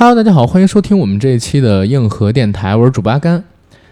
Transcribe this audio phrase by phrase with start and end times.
[0.00, 3.42] Hello，大家好，欢迎收听我们这一期的硬核电台，我是主播阿甘。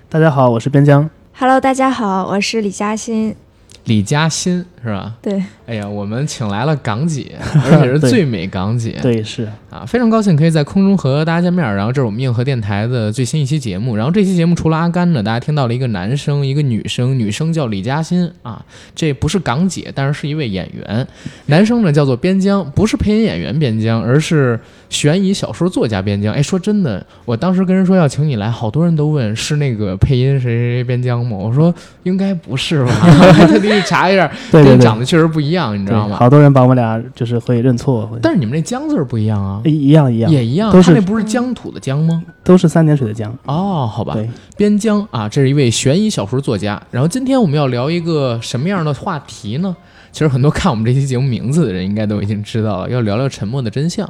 [0.09, 1.11] 大家好，我是边疆。
[1.37, 3.35] Hello，大家好，我是李嘉欣。
[3.83, 5.13] 李嘉欣是吧？
[5.21, 7.33] 对，哎呀，我们请来了港姐，
[7.65, 8.99] 而且是 最美港姐。
[9.03, 11.63] 对，是啊，非常高兴可以在空中和大家见面。
[11.75, 13.97] 然后这是我们硬核电台的最新一期节目。
[13.97, 18.65] 然后这期节目除了阿甘呢，大家听到了一个男生，一个女生，女生叫李嘉欣啊，
[18.95, 21.07] 这不是港姐，但是是一位演员。
[21.47, 26.33] 男生呢叫做边疆，不是配音演员边疆，而是悬疑小说作家边疆。
[26.33, 31.37] 哎，说真的，我当时跟人说要请你来，好多人都问是那个配音谁谁谁边疆吗？
[31.37, 32.93] 我说应该不是吧，
[33.49, 36.17] 特地去查一下，对对长得确实不一样，你知道吗？
[36.17, 39.61] 好多人把我们俩就是会认错，但是你们那江字儿不一样啊。
[39.65, 42.23] 一一样一样，也一样，都是他那不是疆土的疆吗？
[42.43, 43.31] 都是三点水的江。
[43.45, 46.81] 哦，好吧，对，边疆啊，这是一位悬疑小说作家。
[46.91, 49.77] 然后今天我们要聊一个什么样的话题呢？
[50.13, 54.09] 其实很多看我们这期节目名字的人应该都已经知道了，要聊聊沉默的真相。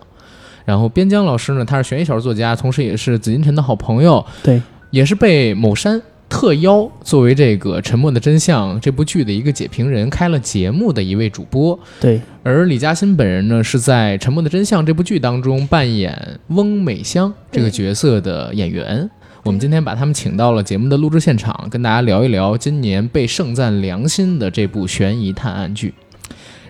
[0.64, 11.78] 然后边疆老师呢，他是悬疑小说作家，同时也是紫禁城的好朋友，对，也是被某山特邀作为这个《沉默的真相》这部剧的一个解评人开了节目的一位主播。
[12.00, 19.08] 对，而李嘉欣本人呢，是在《沉默的真相》这部剧当中扮演翁美香这个角色的演员。
[19.44, 25.94] 我们今天把他们请到了节目的录制现场，跟大家聊一聊今年被盛赞良心的这部悬疑探案剧。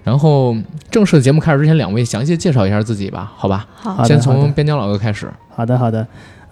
[0.05, 0.55] 然后
[0.91, 3.67] 正式的节目开始之前，两位详细介绍一下自己吧，好吧？
[3.75, 5.33] 好，先从边疆老哥开始。
[5.49, 6.07] 好的好的，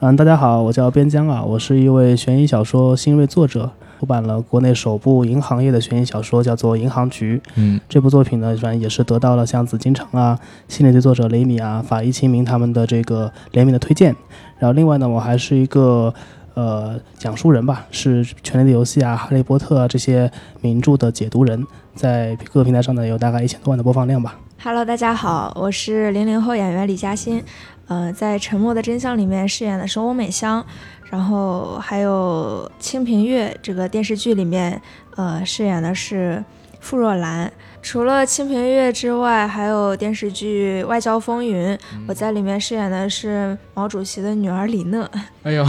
[0.06, 7.40] 嗯，大家好，我叫边疆啊，我是一位悬疑小说新锐作者，出版了国内首部银行业的悬疑小说，叫做《银行局》。
[7.54, 10.38] 嗯这部作品呢，反正也是得到了像紫禁城啊、
[10.68, 14.14] 系列剧作者雷米啊、法医秦明他们的这个联名的推荐。
[14.58, 16.12] 然后另外呢，我还是一个
[16.52, 24.38] 呃讲述人吧，是《权力的游戏》啊、《哈利波特》啊这些名著的解读人，在各个平台上呢有大概一千多万的播放量吧。
[24.62, 27.42] Hello，大家好，我是零零后演员李嘉欣。
[27.88, 30.64] 呃，在《沉默的真相》里面饰演的是翁美香，
[31.10, 34.80] 然后还有《清平乐》这个电视剧里面，
[35.16, 36.42] 呃，饰演的是
[36.80, 37.52] 傅若兰。
[37.82, 41.76] 除了《清平乐》之外，还有电视剧《外交风云》，
[42.08, 45.06] 我在里面饰演的是毛主席的女儿李讷。
[45.42, 45.62] 哎呦，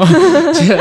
[0.54, 0.78] 这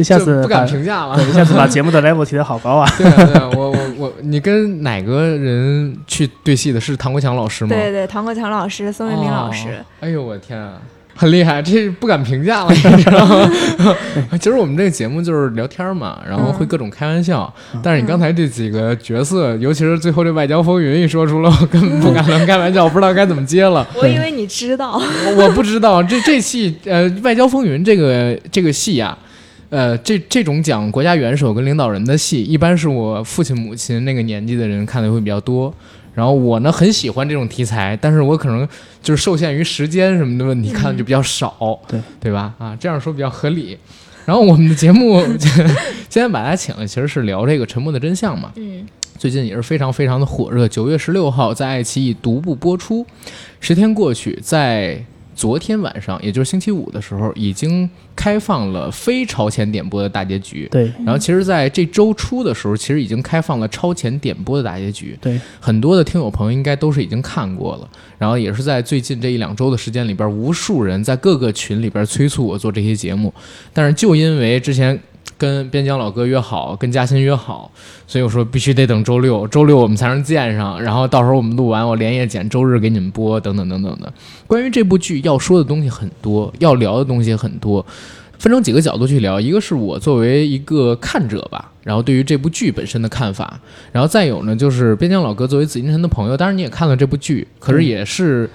[0.00, 1.22] 一下子不敢评价了。
[1.22, 2.90] 一下子把节目的 level 提得好高啊！
[2.96, 3.81] 对啊，对啊，我我我，
[4.22, 6.80] 你跟哪个人去对戏的？
[6.80, 7.70] 是唐国强老师吗？
[7.70, 9.68] 对对，唐国强老师、宋卫民老师。
[9.68, 10.74] 哦哎呦，我天啊！
[11.14, 13.50] 很厉害，这不敢评价了， 你知道吗？
[14.40, 17.52] 其实我们这个节目就是聊天嘛，然后会各种开玩笑。
[17.82, 23.86] 但是你刚才这几个角色，尤其是最后这外交风云一说出来，我根本不敢乱开玩笑，我不知道该怎么接了。
[23.94, 24.92] 我以为你知道。
[25.26, 29.16] 我我不知道这这戏呃，外交风云这个这个戏呀、
[29.72, 35.72] 呃，这这种讲国家元首跟领导人的戏，一般是我父亲母亲那个年纪的人看的会比较多。
[36.14, 38.68] 然后我呢很喜欢这种题材，但是我可能
[39.02, 42.52] 就是受限于时间什么的问题，看的就比较少，对对吧？
[42.58, 43.78] 啊，这样说比较合理。
[44.26, 45.50] 然后我们的节目今
[46.10, 48.52] 天把大家请来，其实是聊这个《沉默的真相》嘛。
[48.56, 50.68] 嗯，最近也是非常非常的火热。
[50.68, 53.06] 九月十六号在爱奇艺独步播出，
[53.58, 55.02] 十天过去，在
[55.34, 60.68] 昨天晚上，也就是星期五的时候，已经开放了非超前点播的大结局。
[60.70, 65.18] 对然后，其实，在这周初的时候，其实已经开放了超前点播的大结局。
[65.20, 67.88] 对，很多的听友朋友应该都是已经看过了。
[68.18, 73.32] 然后，也是在最近这一两周的时间里边，无数人在各个群里边催促我做这些节目。
[73.72, 74.98] 但是，就因为之前
[75.38, 77.70] 跟边疆老哥约好，跟嘉欣约好，
[78.06, 80.80] 所以我说必须得等周六，周六我们才能见上。
[80.80, 84.12] 然后到时候我们录完，我连夜剪，周日给你们播，等等等等的。
[84.46, 87.84] 关于这部剧要说的东西很多，要聊的东西很多，
[88.38, 89.40] 分成几个角度去聊。
[89.40, 93.58] 一个是我作为一个看者吧，然后对于这部剧本身的看法，
[93.90, 98.48] 然后再有呢就是边疆老哥作为紫禁城的朋友，当然你也看了这部剧，可是也是。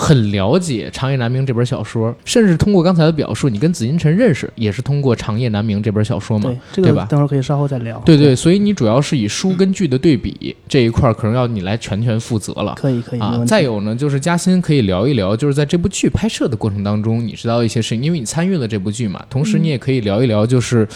[0.00, 6.54] 很了解《长夜难明》这本小说，甚至通过刚才的表述，你跟紫金陈认识，也是通过《长夜难明》这本小说嘛？
[6.72, 8.00] 对，吧个等会儿可以稍后再聊。
[8.06, 12.76] 对对，所以你主要是以书跟剧的对比这一块，儿，可能要你来全权负责了。
[12.76, 13.44] 可以可以，啊。
[13.44, 19.20] 再有呢，就是嘉欣可以聊一聊，就是在这部剧拍摄的过程当中，你知道一些事情，因为你参与了这部剧嘛。
[19.28, 20.86] 同时，你也可以聊一聊，就是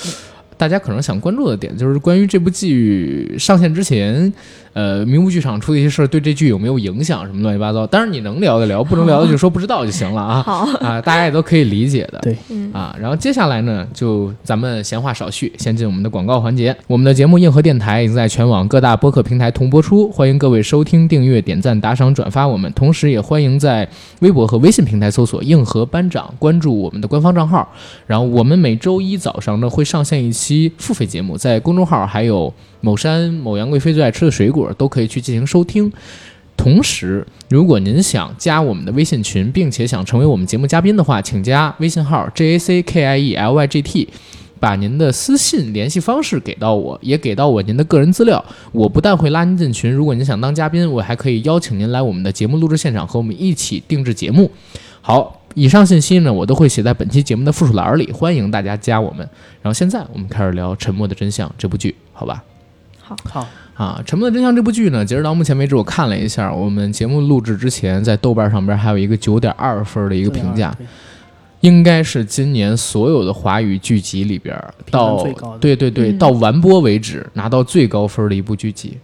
[0.57, 4.33] 大家可能想关注的点，就是关于这部剧上线之前，
[4.73, 7.87] 呃，名物剧场出的一些事儿，对这剧有没有影响，什么乱七八糟。
[7.87, 10.43] 当然，你能聊的聊，不能聊的就说不知道就行了啊。
[10.43, 12.19] 好，啊，大家也都可以理解的。
[12.23, 16.75] 对，嗯，啊，然后接下来呢，就咱们闲话少叙，先进我们的广告环节。
[16.87, 22.73] 我们的节目《硬核电台》已经在全网各大播客平台同播出，欢迎各位收听、订阅、点赞、打赏、转发我们。
[22.73, 23.87] 同时，也欢迎在
[24.21, 27.69] 微博和微信平台搜索“硬核班长”，关注我们的官方账号。
[28.07, 35.91] 然后，我们每周一早上呢会上线一期付费节目，在公众号还有某山某杨贵妃最爱吃的水果都可以去进行收听。
[36.55, 44.09] 同时，如果您想加我们的微信群，并且想成为我们节目嘉宾的话，请加微信号 j a c k i e l y g t，
[44.61, 48.45] 把您的私信联系方式给到我，也给到我您的个人资料。
[48.71, 54.49] 我不但会拉您进群，如果您想当嘉宾，我还可以邀请您来我们的节目录制现场和我们一起定制节目。
[55.01, 59.29] 好，以上信息呢，我都会写在本期节目的附属栏里，欢迎大家加我们。
[59.63, 62.45] 然后现在我们开始聊《沉默的真相》这部剧，好吧？
[63.29, 70.77] 好，啊，《沉默的真相》这部剧呢，截止到目前为止，我看了一下，我们节目录制之前，在豆瓣上边还有一个九点二分的一一个评价，
[71.61, 74.57] 应该是今年所有的华语剧集里边
[74.91, 76.19] 到最高的对对对、嗯。
[76.19, 78.99] 到完播为止拿到最高分的一部剧集，对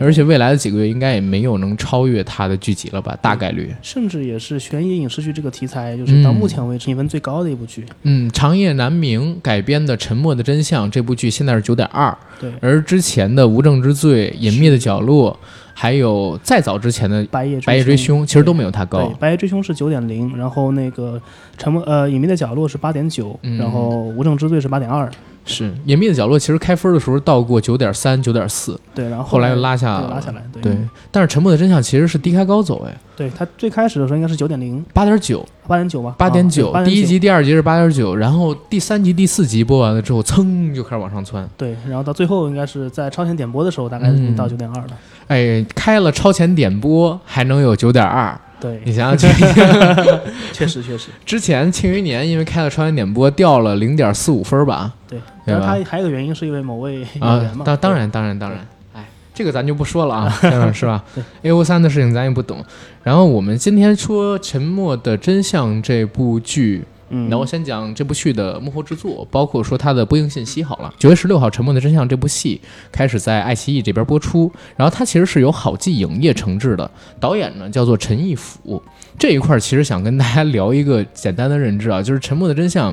[0.00, 3.74] 而且未来的几个月应该也没有能超越它的剧集了吧，大概率。
[3.82, 7.84] 甚至也是悬疑影视剧这个题材，就是到嗯目前为止评分最高的一部剧。
[8.02, 15.32] 嗯，长夜难明改编的《沉默的真相》这部剧现在是九点二，对，而之前的《无证之罪》《隐秘的角落》，
[15.72, 19.08] 还有再早之前的《白夜白夜追凶》，其实都没有它对高。
[19.18, 21.20] 白夜追凶是九点零，然后那个
[21.56, 25.10] 沉默呃隐秘的角落是八点九，嗯然后无证之罪是八点二，
[25.44, 30.62] 是《隐秘的角落》，其实开分的时候到过九点三、九点四，对，然后后来又拉下对拉下来，对。
[30.62, 30.76] 对，
[31.10, 41.48] 但是《沉默的真相》其实是低开高走，哎，对，它最开始的时候应该是九点零，八点九，八点九吧，八点九第一集、第二集是八点九，然后第三集、第四集播完了之后，噌就开始往上窜。
[41.56, 44.88] 对，然后到最后应该是在超前点播的时候，大概到九点二了，
[45.28, 49.44] 哎，开了超前点播还能有九点二，对，你想想去，
[50.54, 54.90] 确实确实，之前《庆余年》因为开了超前点播掉了零点四五分吧？
[55.06, 60.30] 对，对吧然后它还有一个原因是因为某位演啊员，嘛，对当当然当然当然，哎，这个咱就不说了啊，
[60.72, 62.64] 是吧对？A O 三的事情咱也不懂。
[63.02, 66.82] 然后我们今天说《沉默的真相》这部剧，
[67.16, 70.92] 嗯，那我先讲这部剧的幕后制作，包括说它的播映信息好了。
[70.98, 76.90] 九月十六号，《沉默的真相》这部戏开始在爱奇艺这边播出，然后它其实是由好记影业承制的，
[77.20, 78.82] 导演呢叫做陈义甫。
[79.16, 82.92] 这一块儿其实想跟大家聊一个简单的认知啊，就是《沉默的真相》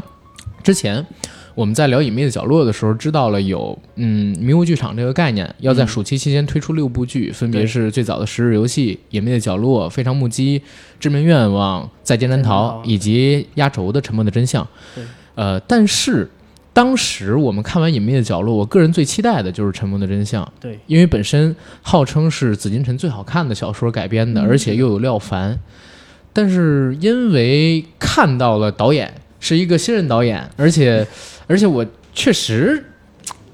[0.62, 1.04] 之前。
[1.56, 10.60] 我们在聊《隐秘的角落》的时候，知道了有嗯迷雾剧场这个概念，要在嗯暑期期间推出六部剧，分别是最早的《十日游戏》《隐秘的角落》《非常目击》
[11.00, 12.90] 《致命愿望》《再见难逃再见难》逃。
[12.90, 14.64] 以及压轴的《沉默的真相》。
[15.36, 16.30] 呃，但是
[16.74, 24.48] 当时我们看完《隐秘的角落》，我个人最期待的就是《沉默的真相》，对，因为本身号称是紫禁城最好看的小说改编的，嗯。
[24.48, 25.60] 而且又有廖凡。
[26.34, 31.06] 但是因为看到了导演是一个新人导演，而且
[31.52, 32.82] 而且我确实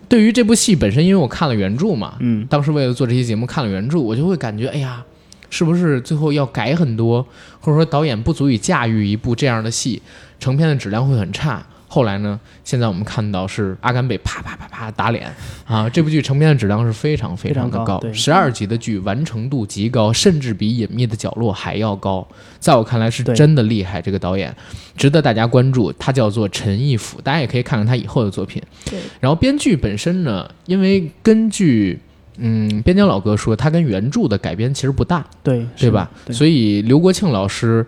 [0.07, 5.03] 对于这部戏本身，因为我看了原著嘛，嗯，当时为了做这期节目看了原著，我就会感觉，哎呀，
[5.49, 7.25] 是不是最后要改很多，
[7.59, 10.01] 或者说导演不足以驾驭一部这样的戏，
[10.39, 11.65] 成片的质量会很差。
[11.89, 15.33] 后来呢，现在我们看到是阿甘被啪啪啪啪打脸
[15.65, 15.89] 啊！
[15.89, 22.27] 这部剧成片的质量是非常非常的高，十二集的剧完成度极高，甚至比《隐秘的角落》还要高。
[22.59, 24.53] 在我看来是真的厉害，这个导演
[24.97, 25.91] 值得大家关注。
[25.93, 28.61] 他叫做陈义甫，大家也可以看看他以后的作品。
[28.83, 31.97] 对，然后编剧本身呢，因为根据
[32.35, 36.11] 嗯边疆老哥说，他跟原著的改编其实不大，对，对吧？
[36.25, 37.85] 对，所以刘国庆老师。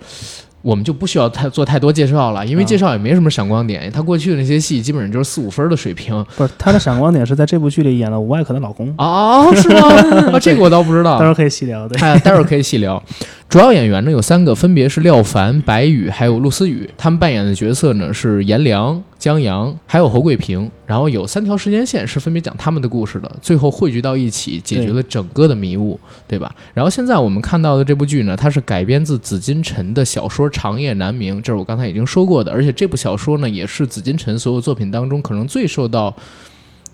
[0.61, 3.91] 我们就不需要太做太多介绍了，因为啊介绍也没什么闪光点。
[3.91, 9.87] 他过去的那些戏基本上就是四五分的水平不是他的闪光点是在这部剧里演了吴艾可的老公，哦，是吗？
[10.33, 11.31] 啊，这个我倒不知道 待会。
[11.31, 13.01] 儿可以细聊，对，哎，待会儿可以细聊。
[13.50, 20.70] 主要演员呢有三个，分别是廖凡、白宇还有陆思雨，他们扮演的角色呢是颜良、江阳还有侯桂平。
[20.86, 26.56] 然后有三条时间线是分别讲他们的故事的，最后汇聚到一起，解决了整个的迷雾，对吧？
[26.75, 36.15] 然后现在我们看到的这部剧呢，它是改编自紫金陈的小说《长夜难明》，这是我刚才已经说过的，而且这部小说呢也是紫金陈所有作品当中可能最受到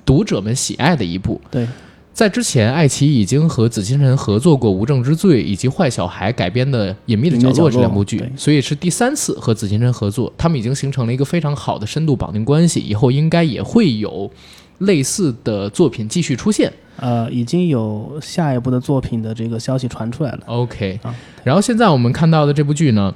[0.05, 1.41] 读者们喜爱的一部。
[1.51, 1.67] 对，
[2.15, 14.31] 在之前，爱奇艺已经和紫金陈合作过《无证之罪》以及《坏小孩》改编的《隐秘的角落》这两部剧所以是第三次和紫金陈合作，他们已经形成了一个非常好的深度绑定关系，以后应该也会有
[14.77, 16.71] 类似的作品继续出现。
[16.95, 23.13] 呃，已经有下一部的作品的这个消息传出来了，OK，啊然后现在我们看到的这部剧呢，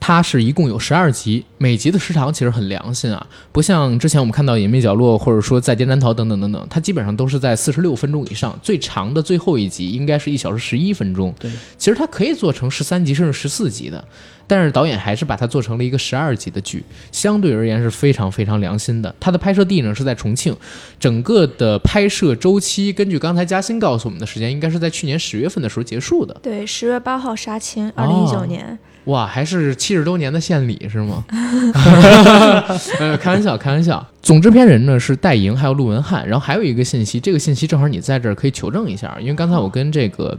[0.00, 11.34] 它是一共有十二集，每集的时长其实很良心啊，不像之前我们看到《隐秘角落》或者说《在劫难逃》等等等等，它基本上都是在四十六分钟以上，最长的最后一集应该是一小时十一分钟。
[11.38, 14.04] 对，其实它可以做成十三集甚至十四集的，
[14.46, 19.14] 但是导演还是把它做成了一个十二集的剧，相对而言是非常非常良心的。
[19.18, 20.54] 它的拍摄地呢是在重庆，
[21.00, 26.38] 整个的拍摄周期根据刚才嘉欣告诉我们的时间，应该是在去年十月份的时候结束的。
[26.42, 28.78] 对，十月八号杀青，二零一九哦年。
[29.04, 31.24] 哇，还是七十周年的献礼是吗？
[32.98, 34.06] 呃，开玩笑，开玩笑。
[34.22, 36.26] 总制片人呢是戴莹，还有陆文翰。
[36.26, 40.38] 然后还有一个信息，这个信息正好你在这儿可以求证一下，因为刚才我跟这个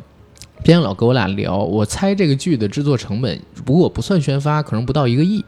[0.63, 5.45] 编老哥我俩聊，我猜这个剧的制作成本，不过不算宣发，可能不到一个亿。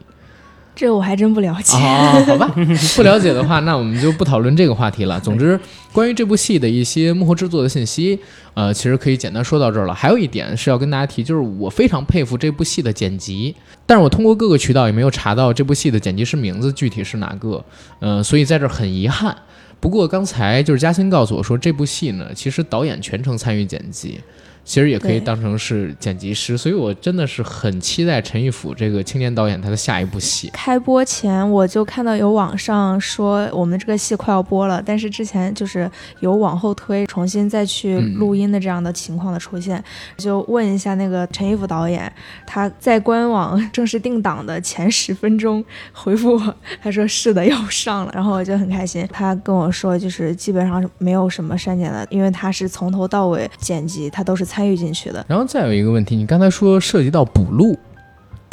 [0.77, 1.75] 这我还真不了解。
[1.75, 2.53] 哦， 好吧，
[2.95, 5.19] 不了解的话，那我们就不讨论这个话题了。
[5.25, 5.59] 总之，
[5.91, 8.19] 关于这部戏的一些幕后制作的信息，
[8.53, 9.93] 呃，其实可以简单说到这儿了。
[9.93, 13.55] 还有一点是要跟大家提，就是我非常佩服这部戏的剪辑，
[13.87, 17.65] 但是我通过各个渠道也没有查到这部戏的剪辑师名字具体是哪个，
[17.99, 19.35] 呃，所以在这儿很遗憾。
[19.79, 24.19] 不过刚才就是嘉欣告诉我说，这部戏呢，其实导演全程参与剪辑。
[24.67, 30.49] 其实也可以当成是剪辑师，所以我真的是很期待陈玉甫这个青年导演他的下一部戏。
[30.51, 39.81] 开播前我就看到有网上说我们这个戏快要播了，但是之前就是有往后推、重新再去录音的这样的情况的出现，
[40.17, 42.11] 就问一下那个陈玉甫导演，
[42.45, 49.07] 他在官网正式定档的前十分钟回复我，他说是的要上了，然后我就很开心。
[49.13, 54.45] 他跟我说就是基本上是没有什么删减的，因为他是从头到尾剪辑，他都是。
[54.57, 57.77] 参与进去的，然后再有一个问题，你刚才说涉及到补录，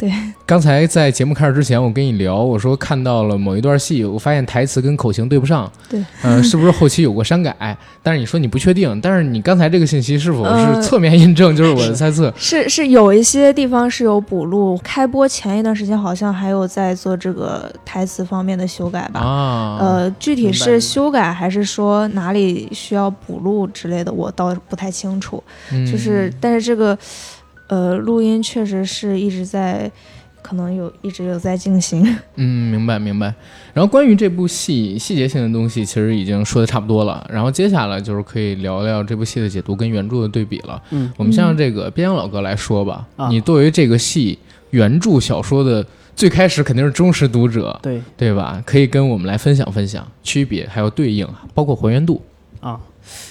[0.05, 0.13] 对，
[0.45, 7.75] 刚才在节目开始之前，我跟你聊，我说看到了某一段戏，我发现台词跟口型对不上，对，嗯，是不是后期有过删改？
[8.03, 11.55] 但是你说你不确定，但是你刚才这个信息是否是侧面印证？
[11.55, 19.19] 就是我的猜测， 是是有一些地方是有补录，开播前一段时间好像还有在做这个台词方面的修改吧？
[19.19, 25.43] 啊，呃，具体是修改还是说哪里需要补录之类的，我倒不太清楚。
[25.71, 26.95] 就是，但是这个。
[27.67, 29.91] 呃，录音确实是一直在，
[30.41, 32.05] 可能有一直有在进行。
[32.35, 33.33] 嗯，明白明白。
[33.73, 37.27] 然后关于这部戏细节性的东西，其实已经说的差不多了。
[37.27, 40.79] 然后接下来就是可以聊聊这部戏的解读跟原著的对比了。
[40.91, 43.07] 嗯，我们先让这个边疆老哥来说吧。
[43.29, 44.37] 你作为这个戏
[44.69, 45.83] 原著小说的
[46.15, 48.61] 最开始肯定是忠实读者，对对吧？
[48.63, 52.21] 可以跟我们来分享分享区别，还有对应，包括还原度
[52.59, 52.79] 啊。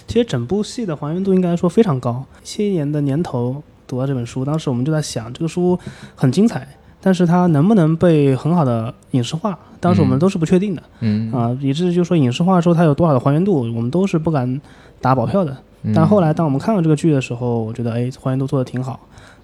[0.08, 2.24] 其实整部戏的还原度应该说非常高。
[2.42, 3.62] 七年的年头。
[3.86, 5.78] 读到这本书，当时我们就在想，这个书
[6.14, 6.66] 很精彩，
[7.00, 9.58] 但是它能不能被很好的影视化？
[9.80, 14.60] 当时我们都是不确定的，嗯啊，以至于就说影视化时候它有多少的还原度，我们都是不敢
[15.00, 15.56] 打保票的。
[15.94, 18.98] 但后来当我们看到这个剧的时候，我觉得哎，还原度做的挺好，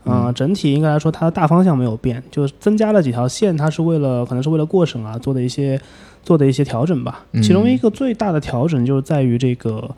[0.07, 5.79] 嗯，整体应该来说它的大方向没有变，就增加了几条线，它是为了可能是为了过审啊做的一些
[6.23, 7.27] 做的一些调整吧。
[7.43, 9.91] 其中一个最大的调整就是在于这个。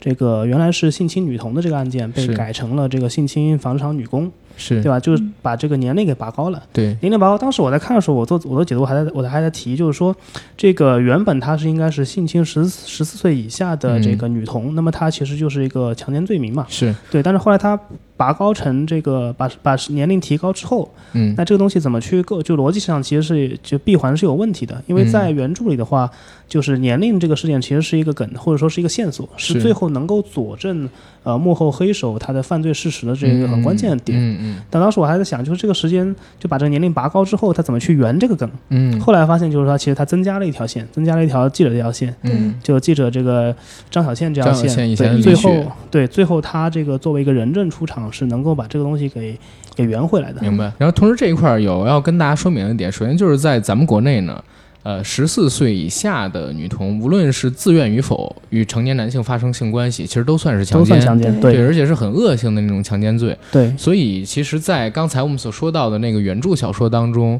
[0.00, 5.00] 这个原来是性侵女童的这个案件被改成了这个性侵纺织厂女工，是对吧？
[5.00, 6.62] 就是把这个年龄给拔高了。
[6.72, 7.38] 对，年龄拔高。
[7.38, 10.14] 当时我在看的时候，我做我的解读还在我还在提，就是说，
[10.56, 16.66] 这个原本他是应该是性侵十十四岁以下的这个女童，那么他其实就是一个强奸罪名嘛。
[16.68, 17.80] 是对，但是后来他。
[18.18, 22.42] 拔高成这个把把年龄提高之后，嗯，那这个东西怎么去构？
[22.42, 26.10] 就逻辑上其实是就闭环是有问题的，因为在原著里的话，
[26.48, 30.88] 就是年龄这个事件其实是一个梗，或者说是一个线索，是最后能够佐证
[31.22, 34.18] 呃幕后黑手他的犯罪事实的这个很关键的点。
[34.18, 34.56] 嗯嗯。
[34.68, 38.50] 但当时我还在想，就是这个时间就把这个年龄拔高之后，他怎么去圆这个梗？
[38.70, 39.00] 嗯。
[39.00, 42.12] 后来发现就是说，其实他增加了一条线，增加了一条记者这条线。
[42.22, 42.52] 嗯。
[42.60, 43.54] 就记者这个
[43.88, 48.88] 张小倩这条线，对，最后对最后他这个作为一个人证出场，是能够把这个。
[48.88, 49.38] 东西给
[49.76, 50.72] 给圆回来的，明白。
[50.78, 54.42] 然后同时这一块有要跟大家说明一点，首先就是在咱们国内呢，
[54.88, 63.36] 呃，十四岁以下的女童，无论是自愿与否与成年男性发生性关系，其实都算是强奸，强奸，对，而且是很恶性的那种强奸罪。
[63.52, 67.38] 对，所以其实，在刚才我们所说到的那个原著小说当中，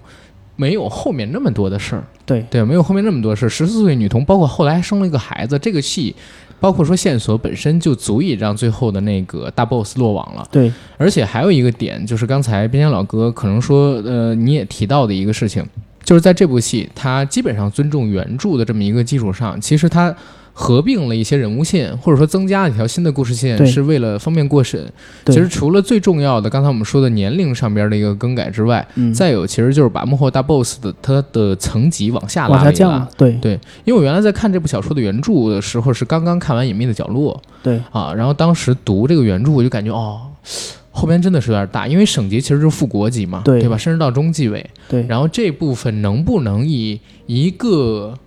[0.56, 2.04] 没有后面那么多的事儿。
[2.26, 3.48] 对，对，没有后面那么多事儿。
[3.48, 6.14] 十四岁女童，包括后来还生了一个孩子，这个戏。
[6.60, 10.46] 包括说线索本身就足以让最后的那个大 boss 落网了。
[10.50, 15.64] 对，而且还有一个点，就是刚才边疆老哥可能说，呃，你也提到的一个事情，
[16.08, 20.14] 就是在这部戏，它基本上尊重原著的这么一个基础上，其实它。
[20.60, 24.92] 合并了一些人物线，或者说增加了一条新的故事线，是为了方便过审。
[25.26, 28.84] 其实除了最重要的刚才我们说的年龄上边的一个更改之外，
[29.14, 33.08] 再有其实就是把幕后大 boss 的他的层级往下拉了一拉。
[33.16, 33.52] 对对，
[33.84, 37.40] 因为我原来在看这部小说的原著的时候，是刚刚看完《隐秘的角落》。
[37.62, 40.22] 对啊，然后当时读这个原著，我就感觉哦，
[40.98, 43.78] 后边真的是有点大，因为省级其实就是副国级嘛，对吧？
[43.78, 44.64] 甚至到中纪委。
[44.88, 48.18] 对，然后这部分能不能以一个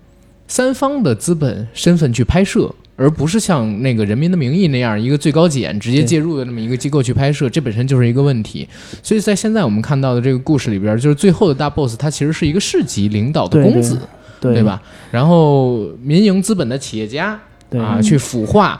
[0.48, 2.74] 三方的资本身份去拍摄？
[2.98, 8.68] 而不是像那个《人民的名义》那样一个最高检直接介入的那么一个机构去拍摄，这本身就是一个问题。
[9.02, 14.00] 所以在现在我们看到的这个故事里边，就是最后的大 boss 他其实是一个市级领导的公子，
[14.40, 14.80] 对吧？
[15.10, 17.40] 然后民营资本的企业家
[17.72, 18.80] 啊，去腐化，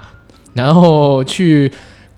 [0.54, 1.72] 然后去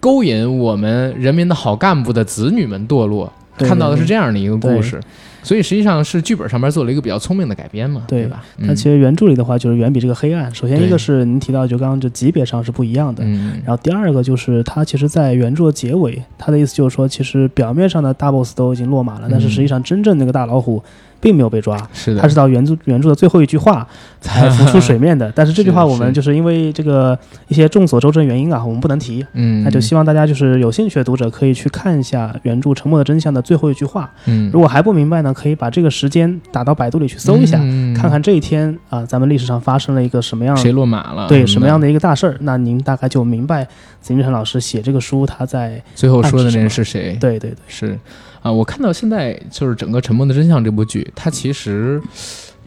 [0.03, 4.99] 勾引我们人民的好干部的子女们堕落，看到的是这样的一个故事。
[5.41, 8.43] 所以实际上是剧本上面做了一个比较聪明的改编嘛，对对吧？
[8.57, 10.53] 那其实原著里的话，就是远比这个黑暗。
[10.53, 13.23] 首先一个是您提到，就刚刚就级别上是不一样的。
[13.25, 20.81] 嗯，然后第二个就是它其实，在原著的结尾，他的意思就是说，其实表面上的大 boss 都已经落马了，但是实际上真正那个大老虎
[21.23, 23.87] 并没有被抓，是的，他是到原著原著的最后一句话
[24.19, 25.31] 才浮出水面的。
[25.33, 29.25] 但是这句话我们就是因为这个一些众所周知的原因啊，我们不能提。
[29.31, 34.11] 嗯，那就希望大家就是有兴趣的读者可以去看一下原著《沉默的真相》的最后一句话。
[34.25, 43.63] 嗯，如果还不明白呢，可以把这个时间打到百度里去搜一下，嗯看看这一天啊、咱们历史上发生了一个什么样谁落马了，对什么样的，的一个大事儿，那您大概就明白
[44.01, 47.17] 紫金陈老师写这个书他在最后说的那人是谁？
[47.21, 47.57] 对对对。
[47.67, 47.97] 是
[48.43, 51.99] 啊，我看到现在就是整个《沉默的真相》这部剧，它其实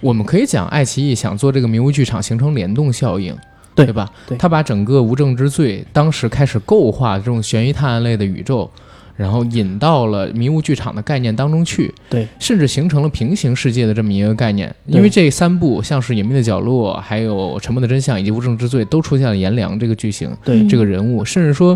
[0.01, 3.37] 我们可以讲，爱奇艺想做这个迷雾剧场形成联动效应，
[3.75, 4.11] 对吧？
[4.27, 8.69] 对他把整个无证之罪当时开始构画这种悬疑探案类的宇宙。
[9.19, 14.71] 然后引到了迷雾剧场的概念当中去，对，甚至形成了平行世界的这么一个概念。
[14.85, 21.75] 因为这三部像是《隐秘的角落》、还有《沉默的真相》以及《无证之罪》都出现了颜良这个剧情，对嗯这个人物，甚至说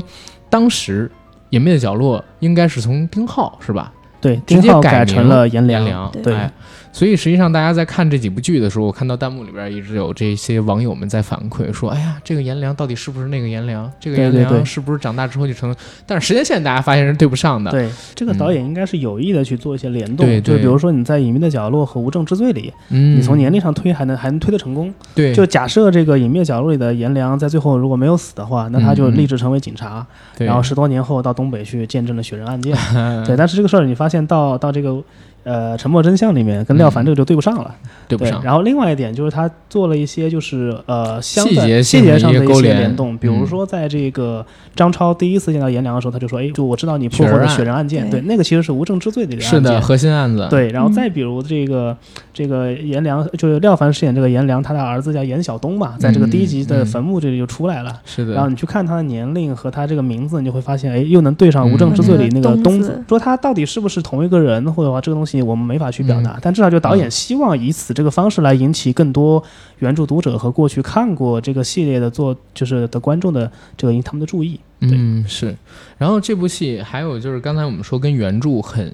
[0.50, 1.10] 当时
[1.50, 3.92] 《隐秘的角落》应该是从丁浩是吧？
[4.20, 6.50] 对，直接改成了颜颜良，良，对哎，
[6.92, 13.90] 所以实际上大家在看这几部剧的时候，我看到弹幕里边一直有这些网友们在反馈说：“哎呀，这个颜良到底是不是那个颜良？
[14.00, 17.70] 这个颜良是不是长大之后就成？”但是时间线大家发现是对不上的。
[17.70, 24.92] 对，这个嗯导演应该是有意的去做一些联动，就比如说你在《隐秘的角落》和《无证之罪》里，嗯，你从年龄上推还能还能推得成功。
[25.14, 30.04] 对，就假设这个《隐秘的角落》里的颜良在最后如果没有死的话，那他就立志成为警察，
[30.36, 32.76] 对然后十多年后到东北去见证了雪人案件。
[32.94, 35.00] 嗯 对，但是这个事儿你发现到到这个
[35.42, 37.74] 呃《沉默真相》里面跟廖凡这个就对不上了。
[38.08, 38.42] 对，对不上。
[38.42, 51.96] 然后另外一点就是他做了一些就是呃相细节细节上的一些联动，比如嗯说在这个张超第一次见到颜良的时候，他就说：“哎，就我知道你破获的雪人案件，对对，那个其实是无证之罪的一个是的，”核心案子。，对，然后嗯再比如这个
[52.32, 58.00] 这个颜良，就是廖凡饰演这个颜良，他的儿子叫颜晓东嘛，在这个第一集的坟墓这里就出来了。
[58.04, 58.34] 是的。
[58.34, 62.80] 然后你去看他的年龄和他这个名字，你就会发现，哎，又能对上《无证之罪》里那个嗯东。
[63.08, 69.42] 说他到底是不是同一个人，或者话这个东西我们没法去表达，但至少就导演嗯希望以此这个方式来引起更多
[69.80, 74.58] 原著读者和过去看过这个系列的做就是的观众的这个引他们的注意。
[74.80, 75.54] 嗯，是。
[75.98, 78.92] 然后这部戏还有就是刚才我们说跟原著很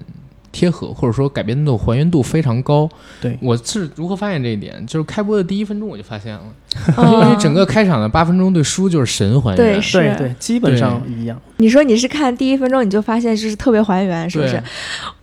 [0.51, 2.89] 贴合，或者说改编度还原度非常高。
[3.21, 4.85] 对我是如何发现这一点？
[4.85, 6.53] 就是开播的第一分钟我就发现了，嗯
[6.97, 9.57] 因为整个开场的八分钟对书就是神还原。
[9.57, 11.39] 对是对对，基本上一样。
[11.59, 14.61] 你说你是看第一分钟你就发现就是特别还原，是不是？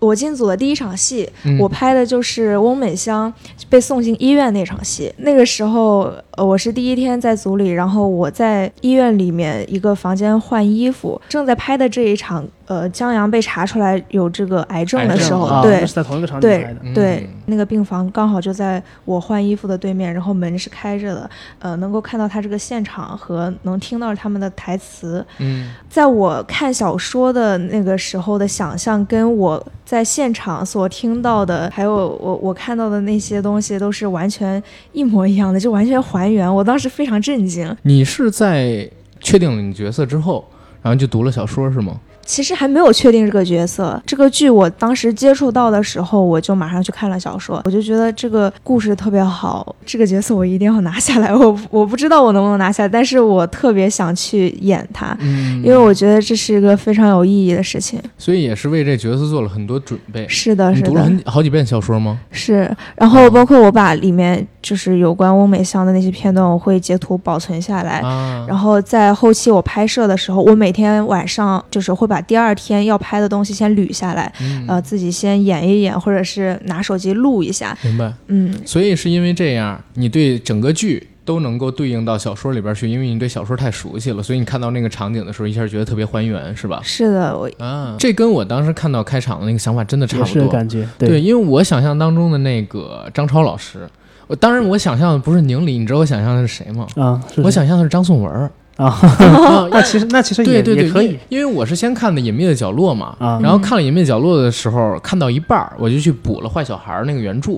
[0.00, 3.32] 我进组的第一场戏，嗯我拍的就是翁美香
[3.68, 5.12] 被送进医院那场戏。
[5.18, 16.80] 那个时候，呃，我是第一天在组里，然后我在医院里面一个房间换衣服，正在拍的这一场，呃，江阳被查出来有这个癌症的时候，啊，对那是在同一个场景拍的。
[16.82, 25.24] 嗯对，那个病房刚好就在我换衣服的对面，然后门是开着的，呃，能够看到他这个现场和能听到他们的台词。
[25.38, 36.52] 嗯在我看小说的那个时候的想象，跟我在现场所听到的，还有我我看到的那些东西，都是完全一模一样的，就完全还原。
[36.52, 37.74] 我当时非常震惊。
[37.82, 38.88] 你是在
[39.20, 40.44] 确定了你角色之后，
[40.82, 42.00] 然后就读了小说是吗？
[42.24, 51.34] 其实还没有确定这个角色，这个剧我当时接触到的时候，我就马上去看了小说，我就觉得这个故事特别好，这个角色我一定要拿下来。
[51.34, 58.00] 我 我不知道我能不能拿下，但是我特别想去演他，嗯因为我觉得这是一个非常有意义的事情。
[58.18, 60.26] 所以也是为这角色做了很多准备。
[60.28, 61.16] 是的，你读了是的。
[61.24, 62.18] 很好几遍小说吗？
[62.30, 68.00] 是，然后包括我把里面就是有关翁美香的那些片段，我会截图保存下来。
[68.00, 77.76] 啊，然后在后期我拍摄的时候，我每天晚上就是会把第二天要拍的东西先捋下来，嗯呃，自己先演一演，或者是拿手机录一下。
[77.82, 78.12] 明白。
[78.28, 86.80] 嗯，所以是因为这样，你对整个剧都能够对应到小说里边去，因为你对小说太熟悉了，所以你看到那个场景的时候，一下觉得特别还原，是吧？
[86.82, 90.42] 是的，我啊，这跟我当时看到开场的那个想法真的差不多。
[90.42, 93.88] 是感觉对，因为我想象当中的那个张超老师，
[94.26, 96.86] 我当然我想象的不是宁理，你知道我想象的是谁吗？
[96.96, 98.50] 啊，是我想象的是张颂文儿。
[98.76, 101.18] 啊，啊 那其实那其实也对对对，也可以。
[101.28, 103.38] 因，为我是先看的《隐秘的角落》嘛，啊。
[103.42, 107.52] 然后看了《隐秘的角落》的时候，看到一半儿，我就去补了《坏小孩》那个原著，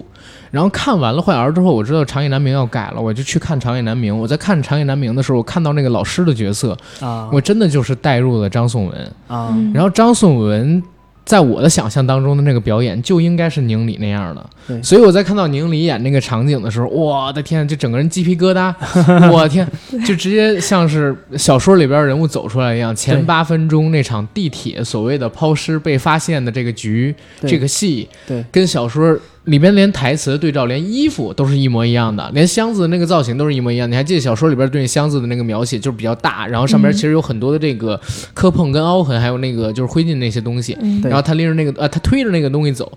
[0.51, 4.13] 然后看完了《坏小孩》之后，我知道《长夜难明》要改了，我就去看《长夜难明》。
[4.17, 7.29] 我在看《长夜难明》的时候，我看到那个老师的角色，啊。
[7.33, 9.13] 我真的就是带入了张颂文。
[9.27, 9.49] 啊。
[9.53, 10.83] 嗯然后张颂文
[11.27, 14.83] 在我的想象当中的那个表演就应该是宁理那样的。
[14.83, 18.73] 所以我在看到宁理演那个场景的时候，我的天，就整个人鸡皮疙瘩，
[19.31, 19.69] 我天，
[20.07, 22.95] 就直接像是小说里边人物走出来一样。
[22.95, 27.13] 前八分钟那场地铁所谓的抛尸被发现的这个局，
[27.43, 33.91] 这个戏，对跟小说里边连台词的对照，连衣服都是一模一样的，连箱子的那个造型都是一模一样。
[33.91, 38.01] 你还记得小说里边对箱子的那个描写，就是比较大，然后上边嗯其实有很多的这个
[38.35, 40.77] 磕碰跟凹痕，还有那个就是灰烬那些东西。
[40.81, 42.91] 嗯然后他拎着那个呃，他推着那个东西走，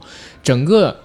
[0.43, 0.95] 整个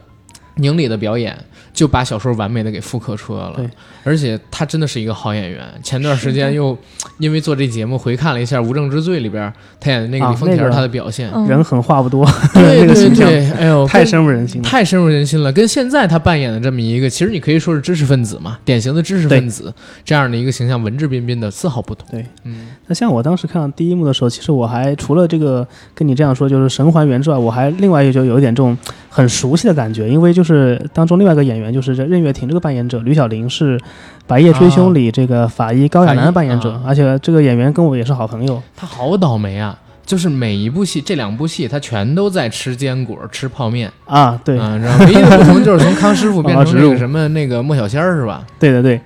[0.57, 1.37] 宁理的表演
[1.75, 3.69] 就把小说完美的给复刻出来了对。
[4.05, 5.61] 而且他真的是一个好演员。
[5.83, 6.77] 前段时间又
[7.19, 14.69] 因为做这节目回看了一下《无证之罪》里边他演的那个啊李丰田他的表现，嗯人狠话不多，对对 那个形象对，哎呦，太深入人心了。
[14.69, 19.73] 太深入人心了，跟现在他扮演的这么一个，其实你可以说是知识分子嘛，典型的知识分子
[20.05, 22.07] 这样的一个形象，文质彬彬的，丝毫不同。
[22.11, 28.77] 对，嗯，那像我当时看到第一幕的时候，其实我还除了这个跟你这样说，就是神还原之外，我还另外一个就有一点这种
[29.15, 33.79] 很熟悉的感觉，因为就是当中另外一个演员就是这任月婷这个扮演者吕小玲是
[34.27, 38.61] 《白夜追凶》里这个法医高亚男的扮演者，啊而且这个演员跟我也是好朋友。
[38.75, 39.79] 他好倒霉啊！
[40.07, 43.91] 就是每一部戏，这两部戏他全都在吃坚果、吃泡面。
[44.05, 48.45] 啊，对，嗯，然后唯一的不同就是从康师傅变成那个什么 那个莫小仙儿是吧？
[48.59, 49.01] 对对对，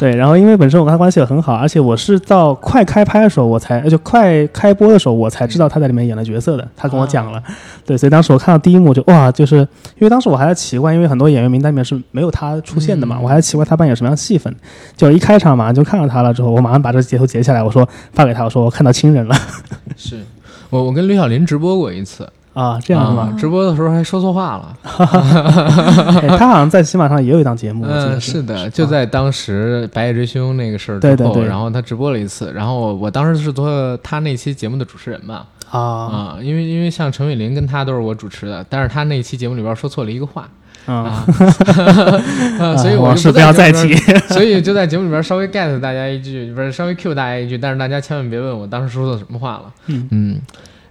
[0.00, 0.16] 对。
[0.16, 6.68] 然后因为本身我跟他关系也很好，而且我是到快开拍的时候，我才呃就快开播的时候，我才知道他在里面演了角色的。
[6.76, 7.40] 他跟我讲了，
[7.86, 14.52] 对，所以当时我看到第一幕就哇，就是因为当时我还在奇怪，因为很多演员名单里面是没有他出现的嘛，嗯我还在奇怪他扮演什么样的戏份。
[14.96, 19.34] 就一开场马上就看到他了之后，我马上把这个截图截下来，我说发给他，我说我看到亲人了
[19.96, 20.20] 是
[20.72, 23.30] 我我跟吕小林直播过一次，啊，这样是吗？
[23.30, 24.76] 啊直播的时候还说错话了。
[26.22, 40.48] 哎他好像在喜马上也有一档节目，嗯，是是的，就在当时《白夜追凶》那个事儿之后，对对对然后他直播了一次，然后我我当时是做他那期节目的主持人嘛，啊啊，因为因为像陈伟林跟他都是我主持的，但是他那期节目里边说错了一个话
[40.86, 41.24] 啊，
[42.78, 43.94] 所以我往事不就不要再提。
[44.28, 50.08] 所以就在节目里边稍微 get 大家一句，不是稍微 cue 大家一句，但是大家千万别问我当时说的什么话了，嗯。
[50.10, 50.40] 嗯，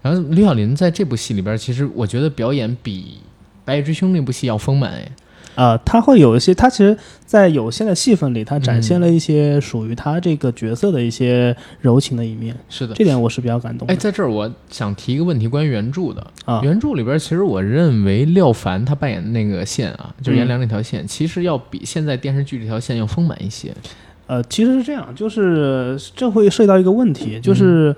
[0.02, 3.18] 然后吕小林在这部戏里边，其实我觉得表演比
[3.66, 5.08] 《白夜追凶》那部戏要丰满哎，
[5.56, 12.94] 呃，他会有一些，他其实，在有限的戏份里，他展现了嗯一些属于他这个角色的一些柔情的一面，是的。
[12.96, 13.94] 这点我是比较感动的。
[13.94, 16.26] 哎，在这儿我想提一个问题，关于原著的。
[16.46, 23.74] 啊，原著里边，其实我认为廖凡他扮演的那个线啊，就是颜良那条线，其实要比现在电视剧这条线要丰满一些。
[24.28, 27.94] 呃，其实是这样，就是这会涉及到一个问题，嗯就是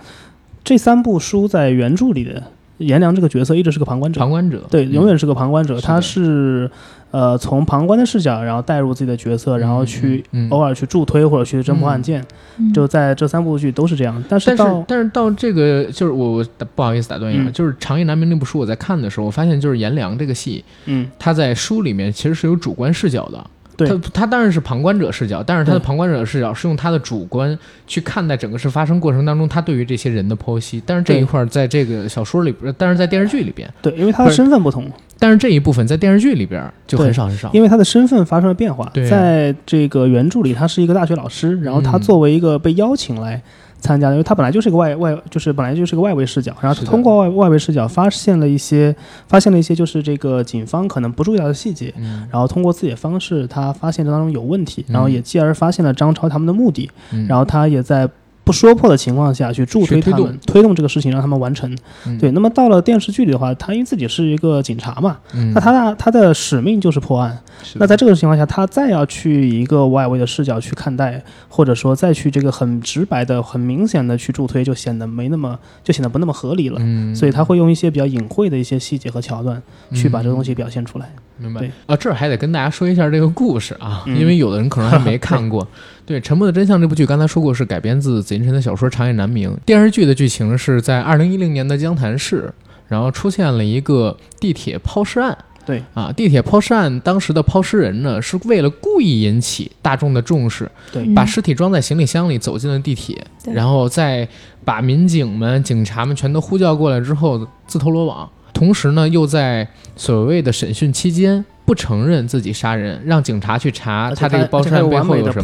[0.63, 2.41] 这三部书在原著里的
[2.79, 6.69] 颜良这个角色一直是个旁观者，旁观者，对，嗯永远是个旁观者，他是
[7.13, 12.25] 呃从旁观的视角，然后带入自己的角色，然后去嗯嗯嗯偶尔去助推或者去侦破案件，
[12.57, 14.21] 嗯就在这三部剧都是这样。
[14.27, 16.45] 但是但到是但是到这个就是我我
[16.75, 23.45] 不好意思打断一下，嗯就是《长夜难明》那部书，我在看的时候，我发现就是颜良这个戏，嗯，他在书里面其实是有主观视角的。
[23.75, 30.79] 对他他当然是旁观者视角，但是他的旁观者视角是用他的主观去看待整个事发生过程当中他对于这些人的剖析。
[30.85, 34.87] 但是这一块儿在这个小说里边，但是在电视剧里边，对，因为他的身份不同。
[35.23, 37.49] 但是这一部分在电视剧里边就很少很少。
[37.53, 39.09] 因为他的身份发生了变化，对啊。
[39.09, 43.41] 在这个原著里，他是一个大学老师，然后他嗯作为一个被邀请来
[43.79, 48.93] 参加的，因为他本来就是一个外外，就是本来就是个外围视角，然后是通过外外围视角发现了一些，
[49.29, 52.27] 发现了一些就是这个警方可能不注意到的细节，嗯。
[52.29, 58.09] 然后通过自己的方式，他发现这当中有问题，然后嗯也继而发现了张超他们的目的，嗯，然后他也在。
[58.43, 61.75] 不说破的情况下去助推去推动他们，推动这个事情，让他们完成。
[62.05, 67.39] 嗯对，那么到了电视剧里的话，他因为自己是一个警察嘛，嗯那他的他的使命就是破案。
[67.63, 76.77] 是那在这个情况下，他再要去以一个外围的视角去看待，或者说再去这个很直白的、很明显的去助推，就显得没那么就显得不那么合理了。
[76.81, 79.61] 嗯，所以他会用一些比较隐晦的一些细节和桥段
[79.93, 81.09] 去把这个东西表现出来。
[81.37, 85.65] 明白啊，这儿还得跟大家说一下这个故事啊，嗯因为有的人可能还没看过。
[86.05, 89.49] 对，《沉默的真相》这部剧，刚才说过是改编自紫金陈的小说《长夜难明》。
[89.65, 92.53] 电视剧的剧情是在二零一零年的江潭市，
[92.87, 95.37] 然后出现了一个地铁抛尸案。
[95.65, 104.27] 对啊，地铁抛尸案当时的抛尸人呢，是为了故意引起大众的重视，对嗯把尸体装在行李箱里走进了地铁，对然后再
[104.65, 108.29] 把民警们、警察们全都呼叫过来之后自投罗网。
[108.51, 115.43] 同时呢，又在所谓的审讯期间，不承认自己杀人，让警察去查他这个抛尸案背后有什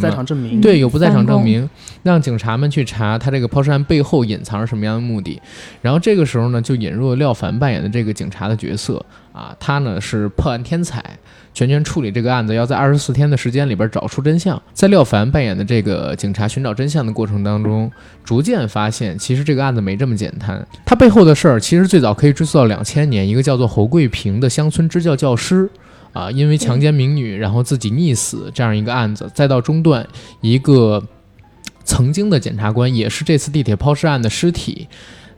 [0.60, 1.68] 对，有不在场证明，
[2.02, 5.40] 让警察们去查他这个抛尸案背后隐藏着什么样的目的。
[5.80, 11.02] 然后这个时候呢，就引入了廖凡扮演的这个警察的角色啊，他呢是破案天才，
[11.54, 14.60] 全权处理这个案子，要在二十四天的时间里边找出真相。
[14.74, 17.90] 在廖凡扮演的这个警察寻找真相的过程当中，
[18.22, 25.68] 逐渐发现其实这个案子没这么简单，他背后的事儿其实最早可以追溯到两千年，一个叫做侯桂平的乡村支教教师。
[26.12, 30.06] 啊，因为强奸民女，然后自己溺死这样一个案子，再到中段
[30.40, 31.02] 一个
[31.84, 34.88] 曾经的检察官，也是这次地铁抛尸案的尸体，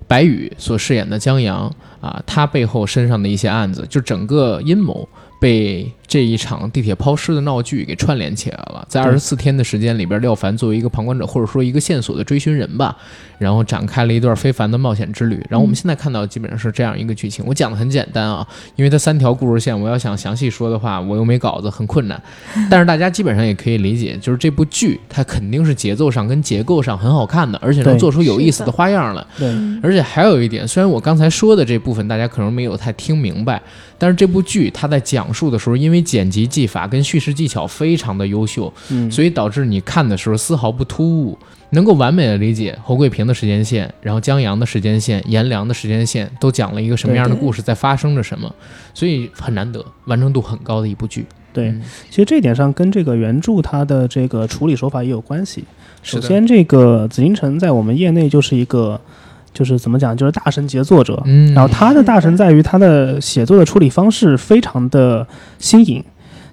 [0.07, 5.09] 白宇所饰演的江阳啊，他背后身上的一些案子，就整个阴谋
[5.41, 8.85] 被这一场地铁抛尸的闹剧给串联起来了。
[8.87, 12.95] 在二对十四天的时间里边，廖凡作为一个旁观者或者说一个线索的追寻人吧，
[13.39, 15.43] 然后展开了一段非凡的冒险之旅。
[15.49, 17.43] 然后我们现在看到基本上是这样一个剧情。
[17.49, 18.47] 我讲的很简单啊，
[18.77, 22.23] 因为它三条故事线，我要想详细说的话，我又没稿子，很困难。
[22.69, 29.27] 但是大家基本上也可以理解，就是这部剧它肯定是节奏上跟结构上很好看的，而且能做出有意思的花样来。
[29.39, 33.63] 对，嗯而且还有一点，虽然我刚才说的这部分大家可能没有太听明白，
[33.97, 41.39] 但是这部剧它在讲述的时候，因为剪辑技法跟叙事技巧非常的优秀，嗯，所以导致你看的时候丝毫不突兀，
[41.71, 48.53] 能够完美的理解侯桂平的时间线，然后江阳的时间线、颜良的时间线都讲了一个什么样的故事，在发生着什么，
[48.93, 51.25] 所以很难得，完成度很高的一部剧。
[51.53, 51.83] 对，嗯。
[52.11, 55.65] 其实这一点上跟这个原著它的这个处理手法也有关系。
[56.03, 59.01] 首先，这个紫禁城在我们业内就是一个，
[59.53, 61.21] 就是怎么讲，就是大神级作者。
[61.27, 65.27] 嗯，然后他的大神在于他的写作的处理方式非常的
[65.59, 66.03] 新颖，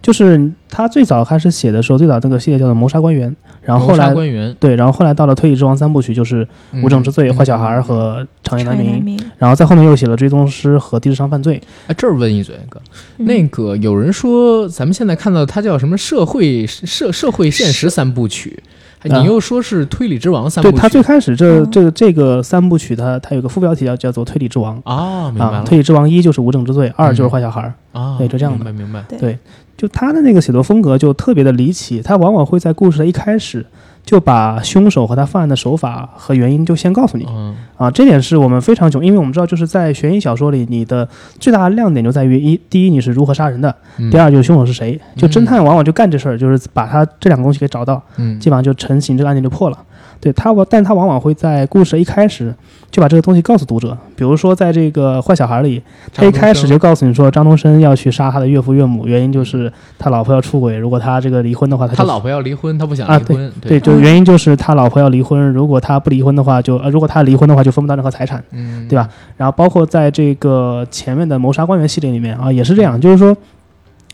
[0.01, 3.29] 就是他最早开始写的时候，最早那个系列叫做《谋杀官员》，
[3.61, 6.45] 然后后来官员、对，然后后来到了《推理之王》三部曲，就是
[6.83, 7.35] 《无证之罪》、嗯。
[7.35, 11.57] 坏小孩》和《长夜难明》，然后在后面又写了《追踪师》和《低智商犯罪》。
[11.87, 12.81] 哎，这儿问一嘴，哥，
[13.17, 13.25] 嗯。
[13.25, 18.61] 那个有人说咱们现在看到他叫什么社会社社会现实三部曲，
[19.03, 21.67] 你又说是推理之王三部曲，对他最开始这哦。
[21.71, 27.73] 这个这个三部曲，它它有个副标题叫叫做《推理之王》啊，明白推理之王一就是无证之罪，二就是嗯坏小孩儿。
[27.91, 29.37] 啊，对就这样的明白明白，对，
[29.77, 33.65] 就他的那个写作风格就特别的离奇，他往往会在故事的一开始
[34.09, 37.27] 就把凶手和他犯案的手法和原因就先告诉你。
[37.29, 37.55] 嗯。
[37.77, 41.07] 啊，这点是我们非常囧，因为我们知道就是在悬疑小说里，你的
[41.39, 48.39] 最大的亮点就在于一，第一你是如何杀人的，嗯，第二就是凶手是谁，就侦嗯探往往就干这事儿，就是把他这两个东西给找到，嗯。
[48.39, 49.77] 基本上就成型，这个案件就破了。
[50.21, 52.53] 对他，我但他往往会在故事的一开始
[52.91, 55.81] 就把这个东西告诉读者，比如说在这个坏小孩里，
[56.13, 68.43] 他一开始就告诉你说张东升要去杀他的岳父岳母，原因就是他老婆要出轨，如果他这个离婚的话，他他老婆要离婚，他不想啊离婚，对，就原因就是他老婆要离婚，如果他不离婚的话，就呃如果他离婚的话就分不到任何财产。
[68.51, 69.07] 嗯，对吧？
[69.37, 73.35] 然后包括在这个前面的谋杀官员系列里面啊，也是这样，就是说。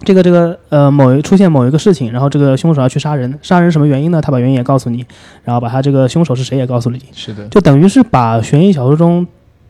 [0.04, 4.22] 这个这个呃，某一出现某一个事情，然后这个凶手要去杀人，杀人什么原因呢？
[4.22, 5.06] 他把原因也告诉你，
[5.44, 9.26] 然后把他这个凶手是谁也告诉了你，是的，就等于是把悬疑小说中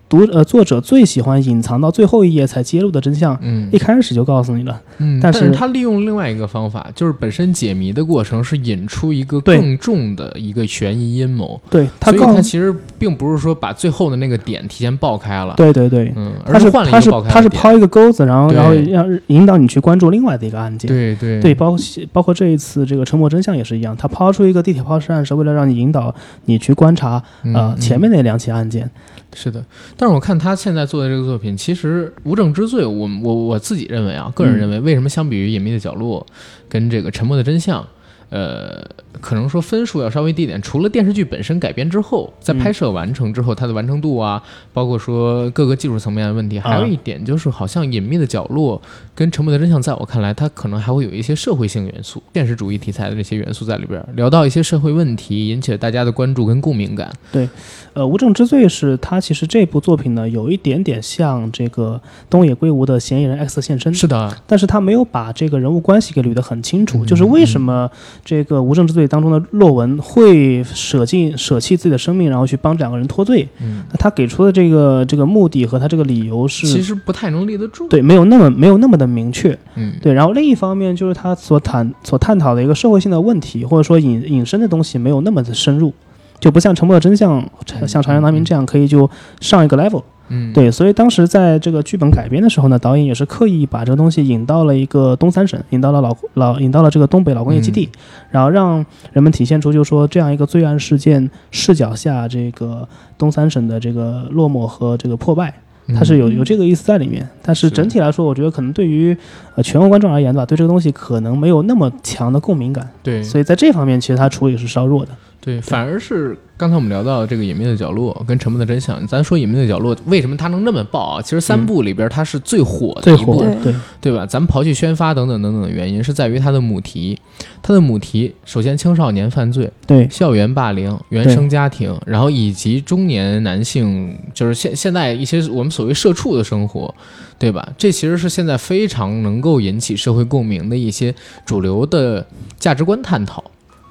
[0.08, 4.80] 读呃作者最喜欢隐藏到最后一页才揭露的真相，嗯一开始就告诉你了。
[4.98, 20.88] 嗯，但是但他利用另外一个方法，就是本身解谜的过程是引出一个更重的一个悬疑阴谋，对他所以告他其实并不是说把最后的那个点提前爆开了，对对对，嗯，他而换了他是个爆开的点他是抛一个钩子，然后然后让引导你去关注另外的一个案件。
[20.88, 21.80] 对对对，包括
[22.14, 26.14] 包括这一次这个沉默真相也是一样，他抛出一个地铁抛尸案，是为了让你引导
[26.46, 28.90] 你去观察呃嗯前面那两起案件。
[29.38, 29.62] 是的，
[29.98, 34.60] 但是我看他现在做的这个作品，其实《无证之罪》我，我我自己认为啊，个人嗯。
[34.60, 36.26] 认为，为什么相比于《隐秘的角落》
[36.68, 37.82] 跟这个《沉默的真相》，
[38.30, 38.84] 呃，
[39.22, 40.62] 可能说分数要稍微低一点。
[40.62, 44.42] 除了电视剧本身改编之后，在嗯拍摄完成之后，它的完成度啊，
[44.74, 48.82] 包括说各个技术层面的问题，还有一点就是，好像《隐秘的角落》
[49.14, 57.12] 跟《沉默的真相》，在我看来，它可能还会有一些社会性元素、现实主义题材的这些元素在里边，聊到一些社会问题，引起了大家的关注跟共鸣感。
[57.32, 57.48] 对
[57.94, 67.90] 呃，无证之罪是它其实这部作品呢有一点点像这个东野圭吾的嫌疑人 X 现身，是的，但是他没有把这个人物关系给捋得很清楚，嗯就是为什么
[68.26, 73.48] 这个无证之罪当中的洛文会舍尽舍弃自己的生命，然后去帮这两个人脱罪？
[73.62, 77.88] 嗯，那他给出的这个这个目的和他这个理由是其实不太能立得住。
[77.88, 79.56] 对没有那么没有那么的明确。
[79.76, 85.94] 嗯，对，然后另一方面就是他所谈所探讨的一个社会性的问题，或者说引引申的东西没有那么的深入，
[86.40, 87.40] 就不像《沉默的真相》
[87.88, 89.08] 像《长江难明》这样可以就
[89.40, 90.02] 上一个 level。
[90.30, 97.90] 嗯，对，所以当时在这个剧本改编的时候呢，导演也是刻意把这个东西引到了一个东三省，引到了老老引到了这个东北老工业基地，
[98.32, 105.54] 然后让人们体现出就是说这样一个罪案事件视角下这个东三省的这个落寞和这个破败。
[105.94, 107.30] 它是有嗯有这个意思在里面。
[107.44, 109.16] 但是是整体来说，我觉得可能对于
[109.54, 115.12] 呃全国观众而言吧，对这个东西可能没有那么强的共鸣感，对所以在这方面其实它处理是稍弱的。
[115.46, 121.22] 对，反而是刚才我们聊到这个隐秘的角落跟沉默的真相，咱说隐秘的角落为什么它能那么爆啊？
[121.22, 124.26] 其实三部里边它是最火的一部，对对吧？
[124.26, 127.20] 咱们刨去宣发等等等等的原因，是在于它的母题。
[127.62, 136.92] 它的母题首先青少年犯罪、对校园霸凌、原生家庭，然后以及中年男性，就是现现在一些我们所谓社畜的生活，
[137.38, 137.68] 对吧？
[137.78, 141.14] 这其实是现在非常能够引起社会共鸣的一些
[141.46, 142.26] 主流的
[142.58, 143.44] 价值观探讨。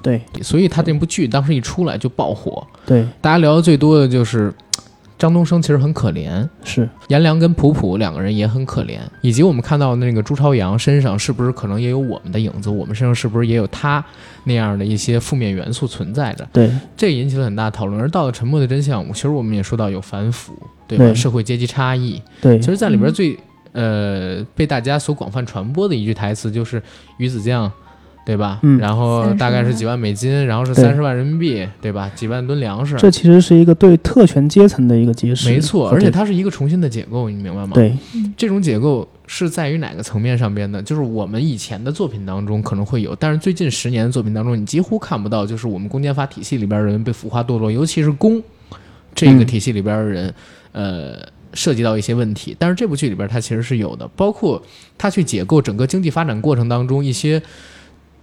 [0.05, 0.43] 对。
[0.43, 3.05] 所以他这部剧当时一出来就爆火，对。
[3.19, 4.53] 大家聊的最多的就是
[5.17, 14.03] 张东升其实很可怜，是，颜良跟普普两个人也很可怜，以及我们看到那个朱朝阳身上是不是可能也有我们的影子，我们身上是不是也有他
[14.43, 16.47] 那样的一些负面元素存在着？
[16.51, 16.69] 对。
[16.97, 17.99] 这引起了很大讨论。
[17.99, 20.53] 而到了沉默的真相，其实我们也说到有反腐，
[20.87, 21.05] 对吧？
[21.05, 21.15] 对。
[21.15, 22.59] 社会阶级差异，对。
[22.59, 23.39] 其实在里边最、
[23.71, 26.83] 呃被大家所广泛传播的一句台词就是
[27.17, 27.71] 鱼子酱。
[28.25, 28.59] 对吧？
[28.63, 32.11] 嗯然后大概是几万美金，然后是三十万人民币，对吧？
[32.15, 35.47] 几万吨粮食，这其实是一个对特权阶层的一个揭示。
[35.47, 35.89] 没错。
[35.89, 37.73] 而且它是一个重新的解构，你明白吗？
[37.75, 37.95] 对
[38.35, 40.81] 这种解构是在于哪个层面上边呢？
[40.81, 48.41] 就是我们以前的作品当中可能会有，但是最近十年的作品当中，你几乎看不到，就是我们公检法体系里边的人被腐化堕落，尤其是公
[49.13, 50.33] 这个嗯体系里边的人，
[50.71, 51.19] 呃。
[51.57, 54.61] 涉及到一些问题，但是这部剧里边它其实是有的，包括
[54.97, 57.41] 它去解构整个经济发展过程当中一些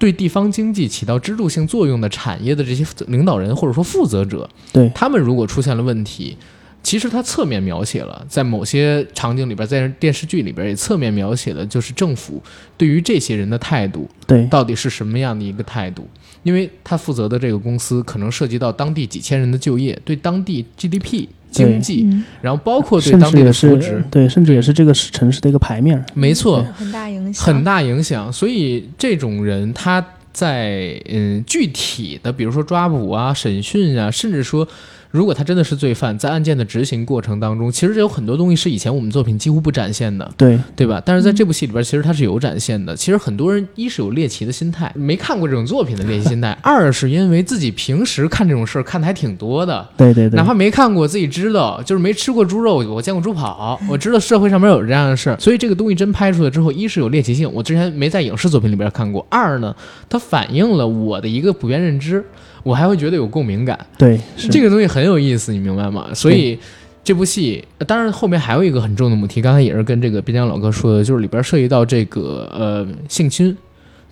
[0.03, 6.37] 对地方经济起到支柱性作用的产业的这些领导人或者说负责者，对他们如果出现了问题，
[6.83, 12.43] 其实他侧面描写了，在某些场景里边，在电视剧里边也侧面描写了，就是政府
[12.77, 16.05] 对于这些人的态度对到底是什么样的一个态度。
[16.43, 26.05] 因为他负责的这个公司可能涉及到当地几千人的就业，对当地 GDP 经济，嗯，然后包括对当地的至也是福祉，对，甚至也是这个城市的一个牌面。
[26.15, 28.33] 没错，很大影响，很大影响。
[28.33, 34.67] 所以这种人他在嗯具体的，比如说抓捕啊、审讯啊，甚至说。
[35.13, 41.03] 如果他真的是罪犯，在案件的执行过程当中，其实有很多东西是以前我们作品几乎不展现的，对对吧？
[41.05, 42.97] 但是在这部戏里边，其实它是有展现的。
[42.97, 59.77] 其实很多人一是有猎奇的心态，没看过这种作品的猎奇心态； 二是因为自己平时看这种事儿看的还挺多的，对对对，哪怕没看过，自己知道，就是没吃过猪肉，我见过猪跑， 我知道社会上面有这样的事儿，所以这个东西真拍出来之后，一是有猎奇性，我之前没在影视作品里边看过；二呢，
[60.09, 62.25] 它反映了我的一个普遍认知，
[62.63, 63.79] 我还会觉得有共鸣感。
[63.97, 64.19] 对
[64.51, 66.09] 这个东西很有意思，你明白吗？
[66.15, 66.59] 所以
[67.05, 73.57] 这部戏，呃当然后面还有一个很重的母题，刚才也是跟这个边疆老哥说的，就是里边涉及到这个呃性侵。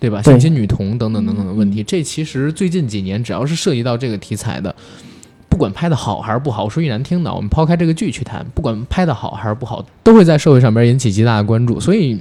[0.01, 0.19] 对吧？
[0.23, 4.75] 性侵女童等等等等的问题，这其实最近几年只要是涉及到这个题材的，
[5.47, 11.79] 不管拍的好还是不好，说句难听的，我们抛开这个剧去谈，不管拍的好还是不好，都会在社会上边引起极大的关注。
[11.79, 12.15] 所以，《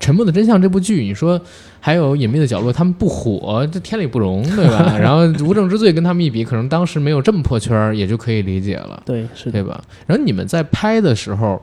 [0.00, 1.40] 沉默的真相》这部剧，你说
[1.80, 4.96] 还有《隐秘的角落》，他们不火，这天理不容，对吧？
[4.98, 9.82] 然后《无证之罪》跟他们一比，可能当时没有这么破圈儿，也就可以理解了，对是的，对吧？
[10.06, 11.60] 然后你们在拍的时候，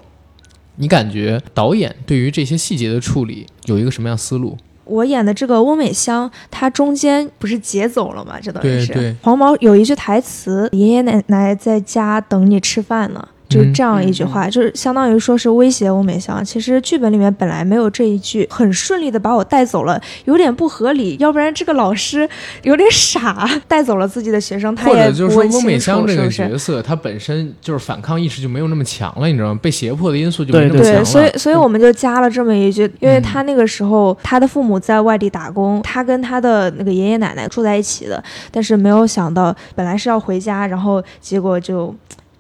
[0.76, 4.58] 你感觉导演对于这些细节的处理有一个什么样思路？
[4.84, 8.38] 我演的这个翁美香，她中间不是劫走了吗？
[8.40, 16.44] 这等于是黄毛有一句台词：“爷爷奶奶在家等你吃饭呢。”就是这样一句话，就是相当于说是威胁翁美香。
[16.44, 21.16] 其实剧本里面本来没有这一句，很顺利的把我带走了，有点不合理。
[21.20, 22.28] 要不然这个老师
[22.64, 26.30] 有点傻， 带走了自己的学生，他或也者就是说，翁美香，这个？
[26.30, 29.60] 角色，他本身就是反抗意识就没有那么强了，你知道吗？
[29.62, 31.06] 被胁迫的因素就没对对，那么强了。
[31.06, 41.94] 所以所以我们就加了这么一句，因为嗯他那个时候他的父母在外地打工，他跟他的那个爷爷奶奶住在一起的，但是没有想到本来是要回家，然后结果就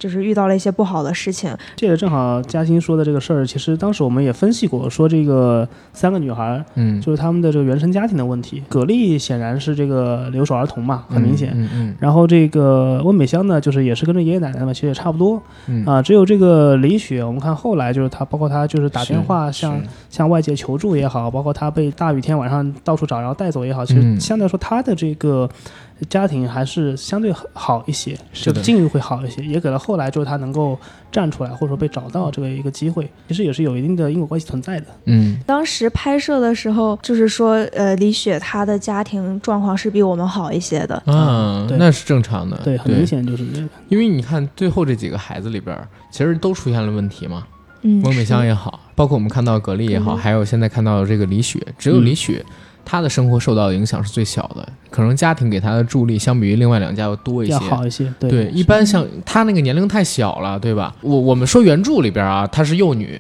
[0.05, 1.51] 就是遇到了一些不好的事情。
[1.75, 8.61] 这个正好嘉欣说的这个事儿，其实当时我们也分析过，说这个三个女孩嗯，就是他们的这个原生家庭的问题。
[8.69, 11.53] 葛丽显然是这个留守儿童嘛，很明显。
[11.55, 15.99] 嗯嗯然后这个温美香呢，就是也是跟着爷爷奶奶嘛，其实也差不多嗯啊。
[15.99, 25.49] 只有这个李雪，我们看后来就是她，包括她就是打电话向向外界求助也好，包括她被大雨天晚上到处找然后带走也好，其嗯实相对来说她的这个
[26.09, 30.77] 家庭还是相对好一些，是的就境遇会好一些，也给了后来就是他能够
[31.11, 34.87] 站出来或者说被找到这个一个机会，其实也是有一定的因果关系存在的。
[35.05, 40.95] 嗯当时拍摄的时候，就是说，呃，李雪她的家庭状况是比我们好一些的。
[41.05, 43.67] 啊，那是正常的，对，很明显就是这个。
[43.87, 47.45] 因为你看最后这几个孩子里边儿，其实都出现了问题嘛。
[47.83, 52.43] 嗯，翁美香也好，包括我们看到格力也好，嗯还有现在看到这个李雪，只有嗯李雪，
[52.85, 58.13] 他的生活受到的影响是最小的，可能家庭给他的助力相比于另外两家要多一些，要好一些。
[58.19, 60.95] 对，对，一般像他那个年龄太小了，对吧？
[61.01, 63.19] 我我们说原著里边啊，她是幼女，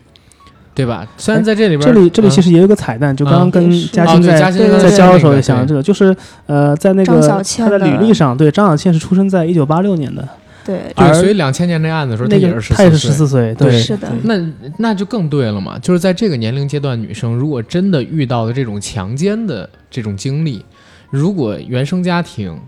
[0.73, 1.07] 对吧？
[1.17, 10.27] 虽然在这里边，这里这里其实实也有个彩蛋，就刚刚跟嘉欣在哦对嘉欣在对对交的时候也对想到这个，就是呃，在那张个小倩他的履的历上，对张小倩是出生在一九八六年的，
[10.65, 13.17] 对，对，而所以两千年那案子的时候，那她也是个她也是十14岁。
[13.17, 20.65] 四岁，对，是的对那那就更对了嘛，就是在这个年龄阶段，女生如果真的遇到了这种强奸的这种经历，
[21.09, 22.59] 如果原生家庭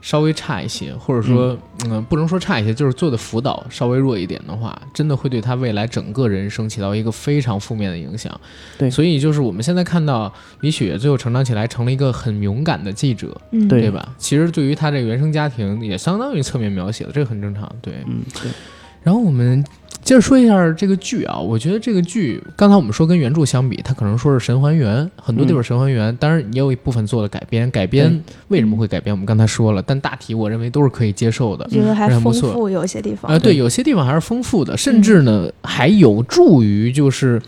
[0.00, 8.40] 稍微差一些，或者说嗯、不能说差一些，就是做的辅导稍微弱一点的话，真的会对他未来整个人生起到一个非常负面的影响。
[8.78, 14.14] 对所以就是我们现在看到李雪最后成长起来，成了一个很勇敢的记者，嗯，对对吧？
[14.18, 17.94] 其实对于他这个原生家庭也相当于侧面描写了，这个很正常，对。
[18.06, 18.50] 嗯，对，
[19.02, 19.64] 然后我们
[20.02, 27.70] 接着说一下这个剧啊，我觉得这个剧刚才我们说跟原著相比，它可能说是神还原，很多地方神还原，当然也有一部分做了改编。
[27.70, 29.14] 改编为什么会改编？
[29.14, 31.70] 我们刚才说了，但大体我认为都是可以接受的我。
[31.70, 37.40] 觉得还丰富，有些地方啊、对，有些地方还是丰富的，甚至呢还有助于就是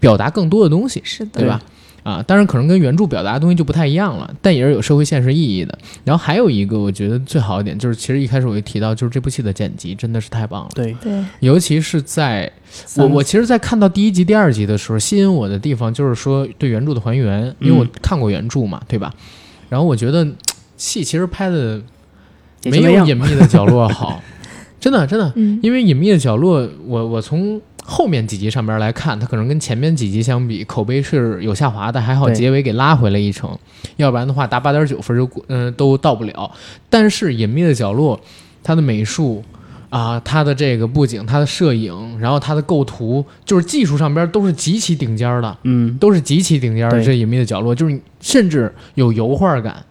[0.00, 1.02] 表达更多的东西。
[1.04, 1.60] 是的，对吧？
[2.02, 5.78] 啊，当然可能跟原著表达的东西就不太一样了，但也是有社会现实意义的。
[6.04, 12.50] 然后还有一个我觉得最好一点，就是其实一开始我就提到，就是这部戏的剪辑真的是太棒了，对，对，尤其是在
[12.96, 19.12] 我我其实，在看到第一集、第二集的时候，吸引我的地方就是说对原著的还原，因为我嗯看过原著嘛，对吧？
[19.68, 20.26] 然后我觉得
[20.76, 21.80] 戏其实拍的
[22.64, 24.22] 没有隐秘的角落好，
[24.80, 33.58] 真的真的，嗯，因为隐秘的角落，我我从后面几集上边来看，它可能跟前面几集相比，口碑是有下滑的，还好结尾给拉回来一成，
[33.96, 36.50] 要不然的话达八点九分就嗯、都到不了。
[36.88, 38.20] 但是隐秘的角落，
[38.62, 39.42] 它的美术。
[39.92, 47.04] 啊，它的这个布景，它的摄影，然后它的构图，就是技术上边都是极其顶尖儿的，嗯，都是极其顶尖儿的。
[47.04, 49.84] 这隐秘的角落，就是甚至有油画感。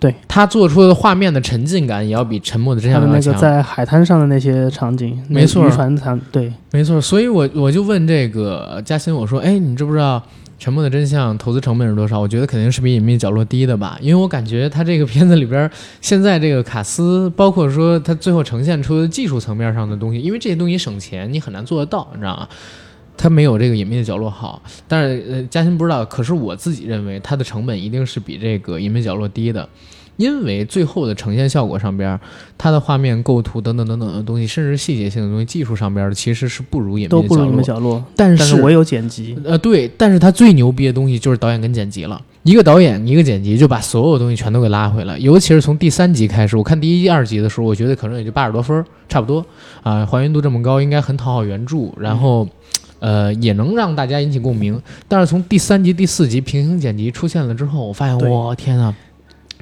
[0.00, 3.32] 对，他做出的画面的沉浸感也要比《沉默的真他的那个。
[3.34, 10.18] 在海滩上的那些场景，没错渔船场，对，没错，所以我我就问这个嘉欣，我说，哎，你知不知道
[10.58, 12.20] 《沉默的真相》投资成本是多少？
[12.20, 15.68] 我觉得肯定是比《隐秘角落》低的吧，因为我感觉他这个片子里边，
[16.00, 22.48] 现在这个卡斯，包括说他最后呈现出的技术层面上的东西，因为这些东西省钱，你很难做得到，你知道吗？
[23.18, 29.68] 它没有这个隐秘的角落好，但是呃，嘉欣不知道，可是我自己认为它的成本一定是比这个隐秘角落低的，
[30.16, 32.18] 因为最后的呈现效果上边，
[32.56, 37.62] 它的画面构图等等等等的东西，甚至细节性的东西，技术上边的其实是不如隐秘的角落都不如隐秘。
[37.62, 42.20] 角落，但但是我有剪辑，呃，对，但是它最牛逼的东西就是导演跟剪辑了。
[42.44, 45.18] 一个导演，一个剪辑，就把所有东西全都给拉回来。
[45.18, 49.44] 尤其是从第三集开始，我看第一、二集的时候，我觉得可能也就八十多分儿，差不多
[49.82, 52.48] 啊、还原度这么高，应该很讨好原著，然后，
[53.00, 54.80] 呃，也能让大家引起共鸣。
[55.06, 58.94] 但是从第三集、第四集平行剪辑出现了之后，我发现，对我天呐，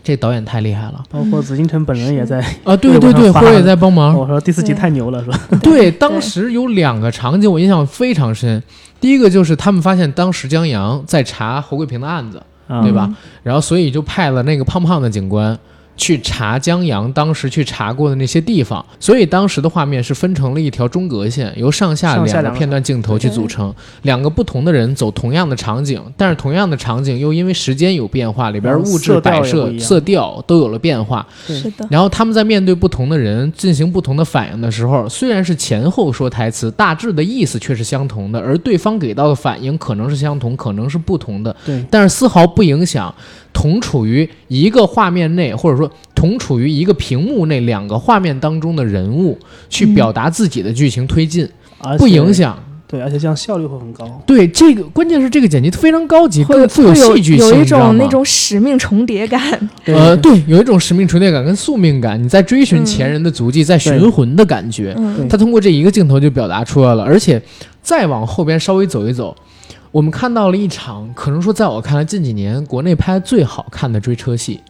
[0.02, 2.76] 这导演太厉害了包括紫禁城本人也在，啊！
[2.76, 4.16] 对对对，辉儿也在帮忙。
[4.16, 5.40] 我说第四集太牛了，是吧？
[5.62, 8.62] 对，当时有两个场景我印象非常深。
[9.00, 13.12] 第一个就是他们发现当时江阳在查侯桂平的案子，啊对吧？
[13.42, 15.58] 然后所以就派了那个胖胖的警官
[15.96, 43.14] 去查江阳当时去查过的那些地方，所以当时的画面是分成了一条中隔线，由上下两个片段镜头去组成，两个不同的人走同样的场景，但是同样的场景又因为时间有变化，里边物质摆设色调都有了变化，是的，然后他们在面对不同的人进行不同的反应的时候，虽然是前后说台词，大致的意思却是相同的，而对方给到的反应可能是相同，可能是不同的，对，但是丝毫不影响
[43.56, 49.38] 同处于一个画面内，或者说同处于一个屏幕内两个画面当中的人物
[49.70, 51.48] 去嗯表达自己的剧情推进，
[51.78, 52.34] 而不影。
[52.34, 52.62] 响。
[52.88, 54.06] 对，而且这样效率会很高。
[54.24, 59.40] 对这个，关键是这个剪辑非常高级，会更富有戏剧性，有一种那种使命重叠感，
[59.86, 64.96] 呃，对，有一种使命重叠感跟宿命感，你在追寻嗯前人的足迹，在寻魂的感觉。
[65.28, 67.42] 他通过这一个镜头就表达出来了，而且
[67.82, 69.34] 再往后边稍微走一走，
[69.96, 74.60] 我们看到了一场可能说在我看来近几年国内拍最好看的追车戏，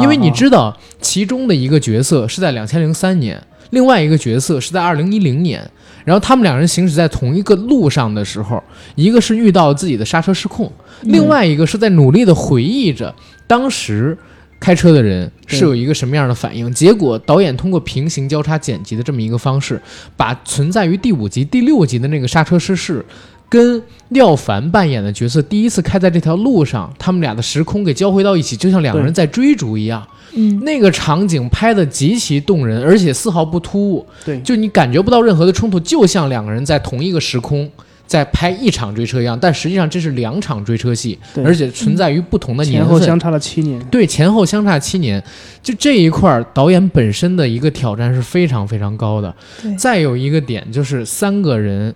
[0.00, 5.70] 因为你啊知道其中的一个角色是在两千零三年，另外一个角色是在二零一零年。
[6.04, 8.60] 然后他们两人行驶在同一个路上的时候，
[8.96, 10.68] 一个是遇到自己的刹车失控，
[11.02, 13.14] 另外一个是在努力的回忆着
[13.46, 14.18] 当时
[14.58, 16.68] 开车的人是有一个什么样的反应。
[16.74, 19.80] 结果导演通过平行交叉剪辑的这么一个方式，
[20.16, 23.04] 把存在于第五集、第六集的那个刹车失事。
[23.52, 30.02] 跟廖凡扮演的角色第一次开在这条路上，他们俩的时空给交汇到一起，就像两个人在追逐一样。
[30.34, 37.70] 嗯，那个场景拍的极其动人，而且丝毫不突兀，对就你感觉不到任何的冲突，就像两个人在同一个时空
[38.06, 42.88] 在拍一场追车一样，但实际上这是两场追车戏，而且存在于不同的年份。
[42.88, 43.78] 前后相差了七年。
[43.90, 45.22] 对，前后相差七年，
[45.62, 49.34] 就这一块儿，导演本身的一个挑战是非常非常高的。
[49.62, 51.94] 对再有一个点就是三个人，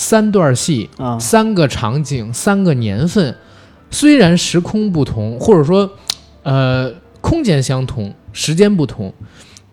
[0.00, 3.36] 三段戏，啊，三个场景，三个年份，
[3.90, 5.90] 虽然时空不同，或者说，
[6.42, 6.90] 呃，
[7.20, 9.12] 空间相同，时间不同，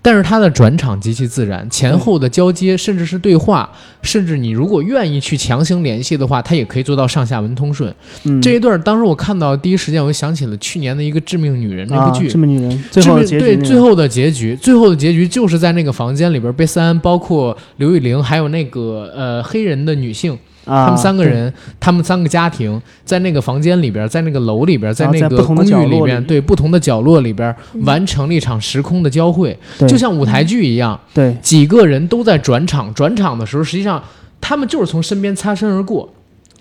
[0.01, 3.69] 但是它的转场极其自然，前后的交接，甚至是对话，
[4.01, 7.93] 甚至你如果愿意去强行联系的话，它也可以做到上下文通顺。
[8.23, 12.29] 嗯，这一段，当时我看到第一时间，我就想起了去年的一个《致命女人》那啊，部剧。
[12.29, 20.37] 致命女人最后对最后的结局，最后的结局就是在那个房间里边被三安，包括刘玉玲，还有那个呃黑人的女性，
[20.67, 27.83] 啊，他们三个人，他们三个家庭在那个房间里边，在那个楼里边，在那个公寓里边，对不同的角落里边嗯。
[27.85, 29.57] 完成了一场时空的交汇，
[29.87, 31.35] 就像舞台剧一样，对。
[31.41, 34.03] 几个人都在转场，转场的时候，实际上
[34.41, 36.07] 他们就是从身边擦身而过，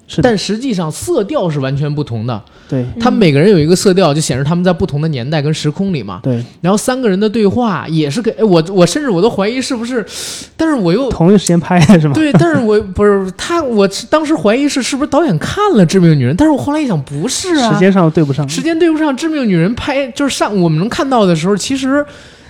[0.06, 2.40] 是，但实际上色调是完全不同的。
[2.68, 6.20] 对他们每个人有一个色调，就显示他们在不同的年代跟时空里嘛。
[6.22, 10.04] 对，然后三个人的对话也是给哎我我甚至我都怀疑是不是，
[10.56, 12.14] 但是我又同一时间拍的是吗？
[12.14, 22.04] 对，但是我不是他，我是当时怀疑是是不是导演看了《致命女人》，但是我后来一想不是啊，时间上对不上，时间对不上，《致命女人》拍就是上我们能看到的时候，其实。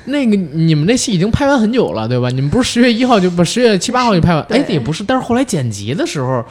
[0.08, 2.30] 那个你们那戏已经拍完很久了，对吧？
[2.30, 4.40] 你们不是十月一号就不十月七八号就拍完？
[4.50, 6.44] 哎，对也不是，但是后来剪辑的时候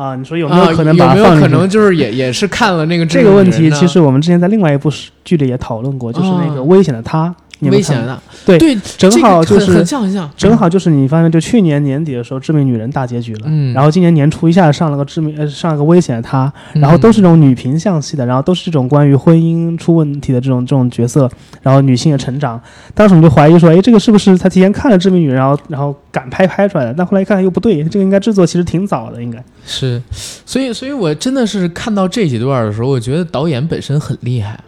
[0.00, 3.70] 啊，你说有没啊，有可能有把它放进去没有可能就是也也是看了那个《这个问题？
[3.72, 4.90] 其实我们之前在另外一部
[5.24, 21.30] 剧里也讨论过，就是那个啊危险的他，你危险的，对对，正好就是很像很像，正好就是你发现，就去年年底的时候，《致命女人》大结局了，嗯然后今年年初一下上了个致命，呃，上了个危险的她，嗯然后都是这种女频向系的，然后都是这种关于婚姻出问题的这种这种角色，
[21.62, 22.60] 然后女性的成长。
[22.94, 26.94] 当时我们就怀疑说，哎，这个是不是他提前看了《致命女人》，然后然后赶拍拍出来的？
[26.96, 29.42] 但后来一看又不对，这个应该制作其实挺早的，应该。
[29.66, 30.00] 是，
[30.46, 34.58] 所以所以我真的是看到这几段的时候，我觉得导演本身很厉害，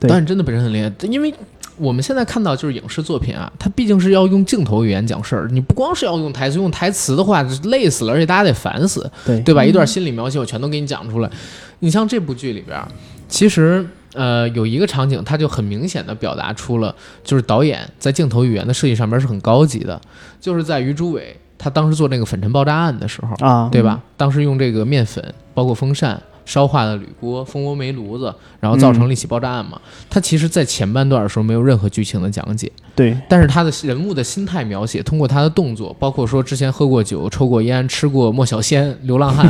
[0.00, 1.34] 对导演真的本身很厉害，因为。
[1.78, 9.62] 我们现在看到就是影视作品啊，它毕竟是要用镜头语言讲事儿，你不光是要用台词，用台词的话累死了，而且大家得烦死，对对吧？
[9.62, 11.30] 嗯一段心理描写我全都给你讲出来。
[11.78, 12.88] 你像这部剧里边儿，
[13.28, 20.00] 其实呃有一个场景，它就很明显的表达出了，就是导演在镜头语言的设计上面是很高级的，
[20.40, 24.00] 就是在于朱伟他当时做那个粉尘爆炸案的时候，啊，对吧？
[24.16, 26.20] 当时用这个面粉，包括风扇。
[26.48, 29.78] 烧化的铝锅、蜂窝煤炉子，然后造成了一起爆炸案嘛？
[30.08, 39.46] 它其实，在前半段的时候没有任何剧情的讲解，对但是他的人物的心态描写，通过他的动作，包括说之前喝过酒、抽过烟、吃过莫小仙、流浪汉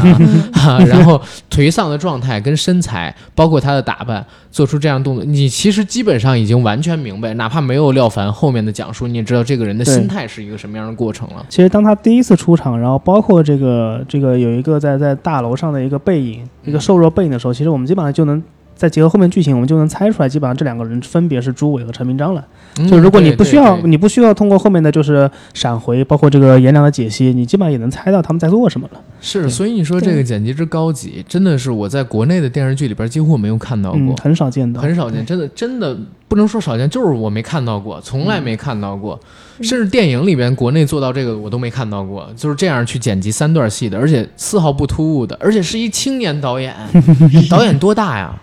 [0.53, 1.19] 啊， 啊然后
[1.51, 11.47] 颓丧的状态跟身材，包括他的打扮，做出这样动作，你其实基本上已经完全明白，哪怕没有廖凡后面的讲述，你也知道这个人的心态是一个什么样的过程了。
[11.49, 18.43] 其实当他第一次出场，然后包括这个这个有一个在在大楼上的一个背影，一个瘦弱背影的时候，其实我们基本上就能
[18.79, 22.43] 再结合后面剧情，我们就能猜出来，基本上这两个人分别是朱伟和陈明章了。
[22.79, 29.01] 嗯就如果你不需要，对对你不需要通过后面的就是闪回，包括这个颜良的解析，你基本上也能猜到他们在做什么了。
[29.21, 34.17] 是，所以你说这个剪辑之高级，真的是我在国内的电视剧里边几乎没有看到过嗯，。
[34.23, 35.97] 很少见到，很少见，真的真的
[36.29, 39.19] 不能说少见，就是我没看到过，从来没看到过，
[39.59, 46.73] 嗯甚至电影里边国内做到这个我都没看到过，就是这样去剪辑三段戏的，而且丝毫不突兀的，而且是一青年导演，
[47.51, 48.41] 导演多大呀？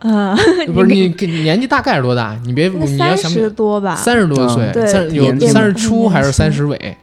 [0.00, 0.36] 嗯，
[0.74, 2.38] 不是你你年纪大概是多大？
[2.44, 6.96] 你别你要三想十多吧，三十多岁嗯，三有三十也出还是三十尾？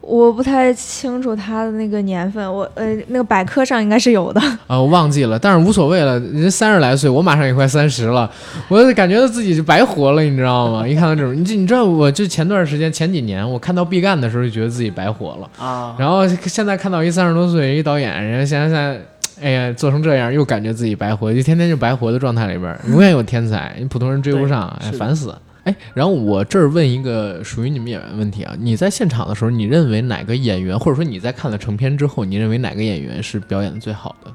[0.00, 4.40] 我不太清楚他的那个年份，我呃那个百科上应该是有的。
[4.66, 6.18] 啊，我忘记了，但是无所谓了。
[6.18, 8.28] 人三十来岁，我马上也快三十了，
[8.66, 10.86] 我感觉到自己就白活了，你知道吗？
[10.86, 15.64] 一看到这种，你这你知道，我就前段时间前几年，我看到毕赣的时候，就觉得自己白活了。
[15.64, 19.00] 啊，然后现在看到一三十多岁一导演，人家现在，
[19.42, 25.34] 哎呀，做成这样，又感觉自己白活，就天天就白活的状态里边，永远有天才，你普通人追不上，哎，烦死。
[25.64, 34.32] 哎，然后我这儿问一个属于你们演员问题啊，你在现场的时候，你认为哪个演员，或者说你在看了成片之后，你认为哪个演员是表演的最好的？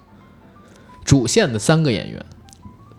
[1.03, 2.25] 主线的三个演员，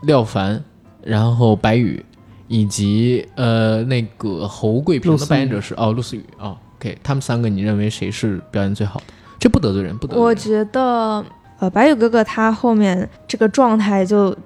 [0.02, 0.62] 廖凡，
[1.02, 2.04] 然后白宇，
[2.48, 9.06] 以及呃那个侯贵平的扮演者是哦陆思雨哦，OK，他们三个你认为谁是表演最好的？
[9.38, 10.24] 这不得罪人，不得罪人。
[10.26, 11.24] 我觉得，
[11.58, 14.36] 呃，白宇哥哥他后面这个状态就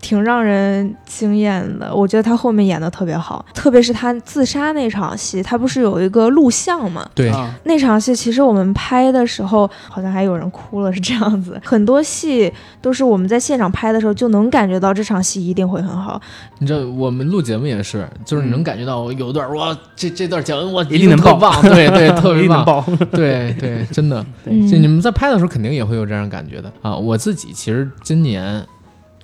[0.00, 1.94] 挺让人惊艳的。
[1.94, 7.08] 我觉得他后面演的特别好，特别是他自杀那场戏，他不是有一个录像吗？
[7.14, 11.60] 对，啊那场戏其实我们拍的时候，好像还有人哭了，是这样子。
[11.64, 16.20] 很多戏都是我们在现场拍的时候就能感觉到这场戏一定会很好。
[16.58, 22.84] 你知道我们录节目也是，就是你能感觉到有段哇，这这段讲我一定能爆特棒，对对， 特别能棒，爆。
[23.12, 24.24] 对对，真的。
[24.44, 26.96] 嗯就你们在拍的时候，肯定也会有这样感觉的啊！
[26.96, 28.64] 我自己其实今年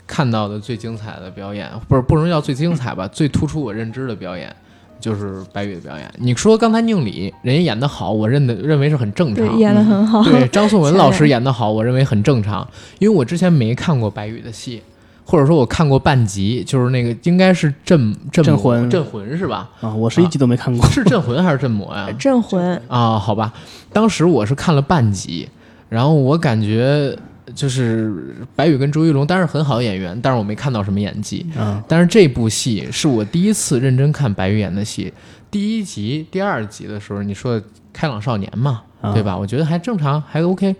[0.06, 4.54] 看到的最精彩的表演，不是不能叫最精彩吧， 最突出我认知的表演，
[5.00, 6.12] 就是白宇的表演。
[6.18, 9.58] 你说刚才宁理人家演得好，我认的认为是很正对，常。
[9.58, 10.22] 演的很好。
[10.22, 12.66] 对张颂文 老师演得好，我认为很正常，
[12.98, 14.82] 因为我之前没看过白宇的戏，
[15.24, 19.70] 或者说我看过半集，就是那个应该是镇镇魔镇魂镇魂是吧？
[19.80, 20.86] 啊，我是一集都没看过。
[20.88, 22.10] 是镇魂还是镇魔呀？
[22.18, 23.52] 镇魂，啊，好吧，
[23.92, 25.48] 当时我是看了半集，
[25.88, 27.16] 然后我感觉
[27.54, 28.12] 就是
[28.56, 31.46] 白宇跟朱一龙当然很好的演员，但是我没看到什么演技。
[31.58, 35.12] 嗯，但是这部戏是我第一次认真看白宇演的戏，
[35.50, 37.60] 第一集、第二集的时候，你说
[37.92, 39.36] 开朗少年嘛，啊对吧？
[39.36, 40.74] 我觉得还正常，还 OK。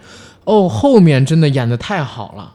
[0.45, 2.53] 哦，后面真的演的太好了，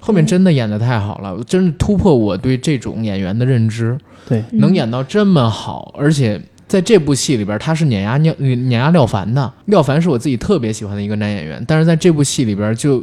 [0.00, 3.96] 后面真的演的太好了，真是突破我对这种演员的认知。
[4.28, 9.52] 对，嗯能演到这么好，而且在这部戏里边，他是碾压廖碾压廖凡的。
[9.66, 13.02] 廖凡是我自己特别喜欢的一个男演员，但是在这部戏里边就。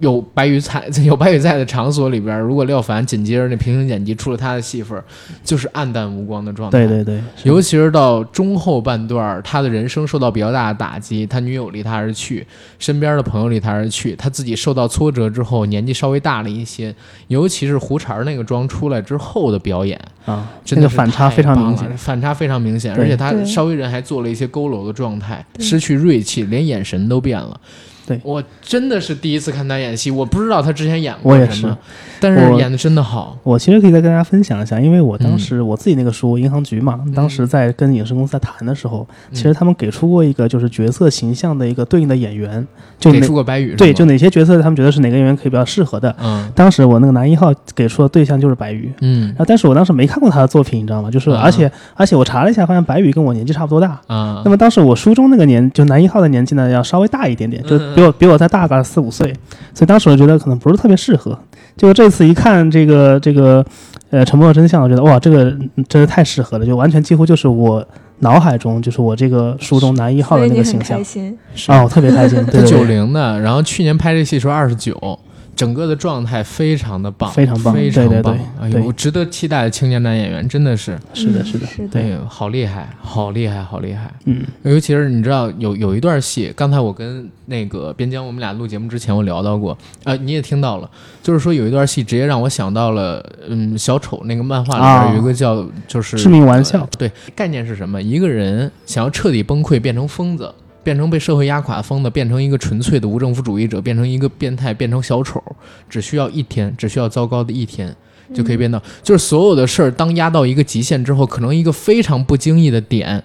[0.00, 5.02] 有白宇在， 有白宇在的场所里边，如果廖凡紧接着那平行剪辑出了他的戏份，
[5.42, 6.86] 就是暗淡无光的状态。
[6.86, 12.46] 对对对，尤其是到中后半段，他的人生受到比较大的打击，他女友离他而去，
[12.78, 16.94] 身边的朋友离他而去，他自己受到挫折之后，年纪稍微大了一些，
[17.28, 21.96] 尤其是胡茬儿那个妆出来之后的表演，啊，真的那个反差非常明显。
[21.96, 27.60] 反差非常明显，而且他稍微人还做了一些佝偻的状态，失去锐气，连眼神都变了。
[28.06, 28.20] 对。
[28.22, 31.76] 我真的是第一次看他演戏，我不知道他之前演过我也什么是，
[32.20, 33.38] 但是我演的真的好。
[33.42, 39.34] 我其实可以再跟大家分享一下，因为我嗯当时我自己那个书《银行局》嘛，当时在跟影视公司在谈的时候，嗯。
[39.34, 42.66] 其实他们给出过一个就是角色形象的一个对应的演员，
[43.00, 46.14] 给出过白宇对，就哪些角色他们觉得是哪个演员可以比较适合的。
[46.18, 46.50] 嗯。
[46.54, 49.28] 当时我那个男一号给出的对象就是白宇，嗯。
[49.28, 51.10] 然后但是我当时没看过他的作品，你知道吗？
[51.10, 54.00] 就是啊而且而且我查了一下，发现白宇跟我年纪差不多大。
[54.06, 59.32] 啊那么当时我书中那个年，就男一号的年纪呢，要稍微大一点点，就嗯比我比我再大个四五岁，
[59.72, 61.38] 所以当时我觉得可能不是特别适合。
[61.76, 63.64] 结果这次一看这个这个
[64.10, 65.44] 呃《沉默的真相》，我觉得哇，这个
[65.76, 67.84] 嗯真的太适合了，就完全几乎就是我
[68.20, 71.36] 脑海中就是我这个书中男一号的那个形象开心。
[71.68, 75.18] 哦，我特别开心，对他九零的，然后去年拍这戏时候二十九，
[75.56, 78.44] 整个的状态非常的棒，非常棒非常对对棒对。
[78.60, 84.12] 哎呦，值得期待的青年男演员，真的是，是的，是的，是的，对，好厉害，好厉害，好厉害。
[84.26, 90.90] 嗯尤其是你知道有有一段戏，刚才我跟那个边疆我们俩录节目之前我聊到过，呃，你也听到了，
[91.22, 98.02] 就是说有一段戏直接让我想到了，嗯，小丑那个漫画里啊边有一个叫、就是致命玩笑呃对，概念是什么？
[98.02, 100.52] 一个人想要彻底崩溃，变成疯子。
[100.84, 105.42] 变成被社会压垮的疯的，变成一个纯粹的无政府主义者，变成一个变态，变成小丑，
[105.88, 107.92] 只需要一天，只需要糟糕的一天，
[108.32, 113.20] 就可以变到，就是所有的事儿当压到一个极限之后，可能一个非常不经意的点，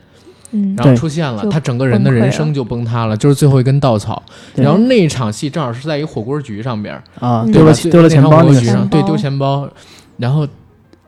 [0.52, 4.24] 嗯然后出现了，他整个人的人生就崩塌了，就是最后一根稻草。
[4.56, 9.70] 然后那一场戏正好是在一个火锅局上边儿，啊，嗯丢了丢了钱包那个局上对，丢钱包，
[10.18, 10.48] 然后。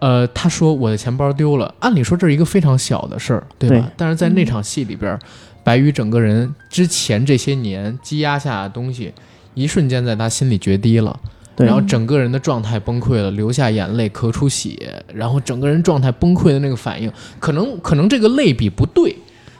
[0.01, 3.75] 呃，他说我的钱包丢了，按理说这是一个非常小的事儿，对吧？
[3.75, 5.19] 对但是在那场戏里边儿，
[5.63, 9.13] 白宇整个人之前这些年积压下的东西，
[9.53, 11.19] 一瞬间在他心里决堤了，
[11.55, 19.15] 对然后整个人的状态崩溃了，流下眼泪，咳出血，然后整个人状态崩溃的那个反应，可能可能这个类比不对，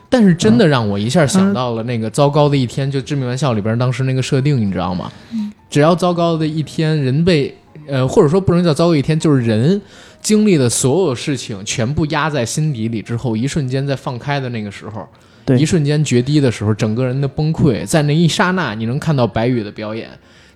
[0.08, 5.12] 但是真的让我一下想到了那个糟糕的一天，就《致命玩笑》里边当时那个设定，你知道吗？
[5.70, 9.80] 只要糟糕的一天，人被呃或者说不能叫糟糕一天，就是人
[10.22, 15.06] 经历的所有事情全部压在心底里之后，一瞬间在放开的那个时候。
[15.44, 20.08] 对一瞬间决堤的时候，整个人的崩溃，在那一刹那，你能看到白宇的表演，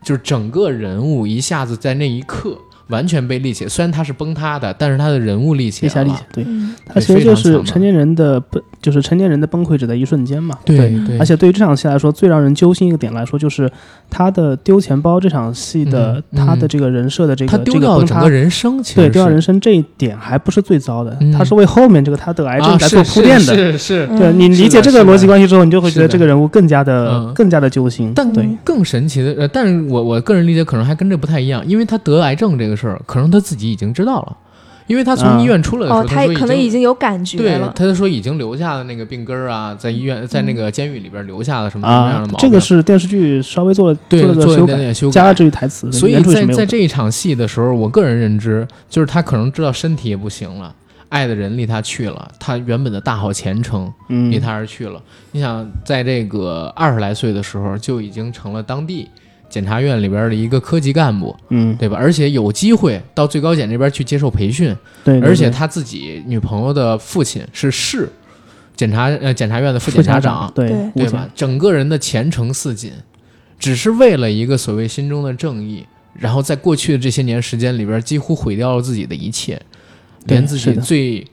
[0.04, 2.56] 就是整个人物一下子在那一刻
[2.88, 3.68] 完全被立起来。
[3.68, 6.04] 虽然他是崩塌的，但是他的人物立起来了。
[6.04, 6.74] 立下立下，对，嗯。
[6.86, 10.56] 它其实就是成年人的崩，就是成年人的崩溃只在一瞬间嘛。
[10.64, 10.76] 对
[11.06, 13.70] 对，而且对于这场戏来说，最让人揪心一个点来说，就是
[14.08, 21.32] 他的丢钱包这场戏的、嗯他的这个人设的这个这个崩塌丢掉了整个，人生，其实对丢掉人生这一点还不是最糟的，嗯。
[21.32, 23.54] 他是为后面这个他得癌症啊来做铺垫的。
[23.54, 27.34] 是是对你理解这个逻辑关系之后，你就会觉得这个人物更加的、嗯。
[27.34, 28.12] 更加的揪心。
[28.14, 28.46] 但对。
[28.62, 34.36] 更神奇的，呃，但是我我个人理解可能还跟这不太一样，因为他得癌症这个事儿，可能他自己已经知道了，
[34.86, 37.72] 因为他从啊医院出来的时候，哦，他说可能已经有感觉对，了。
[37.74, 46.46] 他就说已经留下了那个病根儿啊，在医院在那个监狱里边留下了什么什么样的毛病，，啊这个是电视剧稍微做了对做了点点修改，加了这句台词，所以在。
[46.54, 50.74] 在这一场戏的时候，我个人认知就是他可能知道身体也不行了，
[51.08, 55.00] 爱的人离他去了，他原本的大好前程嗯离他而去了。
[55.32, 59.08] 你想，在这个二十来岁的时候就已经成了当地
[59.56, 61.96] 检察院里边的一个科级干部，嗯，对吧？
[61.98, 64.66] 而且有机会到最高检这边去接受培训，
[65.02, 68.06] 对，对对而且他自己女朋友的父亲是市
[68.76, 71.26] 检察呃检察院的副检察长，对对吧？
[71.34, 72.92] 整个人的前程似锦，
[73.58, 79.58] 只是为了一个所谓心中的正义，然后在过去的这些年时间里边，几乎毁掉了自己的一切，
[80.26, 81.26] 连自己最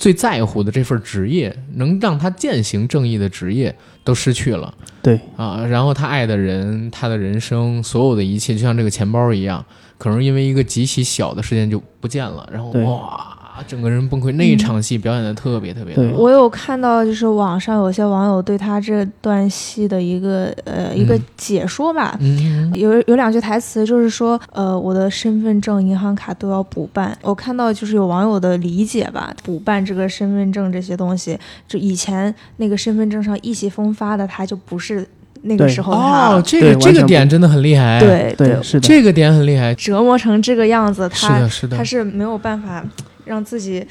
[0.00, 4.72] 最在乎的这份职业，能让他践行正义的职业都失去了
[5.02, 5.62] 对啊！
[5.66, 9.62] 然后他爱的人，他的人生，所有的一切，就像这个钱包一样，
[9.98, 13.36] 可能因为一个极其小的事件就不见了，然后哇，
[13.66, 14.32] 整个人崩溃。
[14.32, 21.22] 那一场戏表演的特别特别的对，我有看到，就是网上有些网友对他这段戏的一个呃一个嗯。
[21.36, 27.16] 解说吧，嗯，有有两句台词，就是说，呃，我的身份证、银行卡都要补办。
[27.22, 35.06] 我看到就是有网友的理解吧，补办这个身份证这些东西，就以前那个身份证上意气风发的他就不是
[35.42, 38.62] 那个时候他哦，这个这个点真的很厉害，，对对。
[38.62, 41.76] 是的，这个点很厉害，折磨成这个样子，是他的，是的。
[41.76, 42.84] 他，是没有办法
[43.30, 43.86] 让自己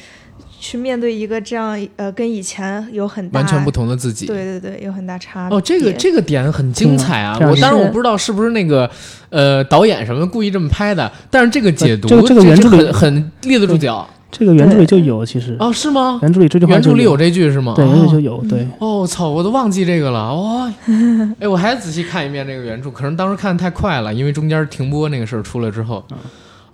[0.59, 4.25] 去面对一个这样呃跟以前有很大完全不同的自己。
[4.25, 5.57] 对对对，有很大差别。
[5.57, 7.37] 哦，这个这个点很精彩啊！
[7.39, 8.89] 我当然我不知道是不是那个
[9.29, 16.19] 呃导演什么故意这么拍的，但是这个解读这个这个原著里很很立得住脚这个原著里就有，其实哦，是吗？
[16.21, 17.73] 原著里这句原著里有这句是吗？
[17.75, 19.29] 对，原著里就哦有，对，哦，操！
[19.29, 20.71] 我都忘记这个了，哇！
[21.39, 26.05] 哎，我还仔细看一遍这个原著，可能当时看的太快了，因为中间停播那个事儿出来之后，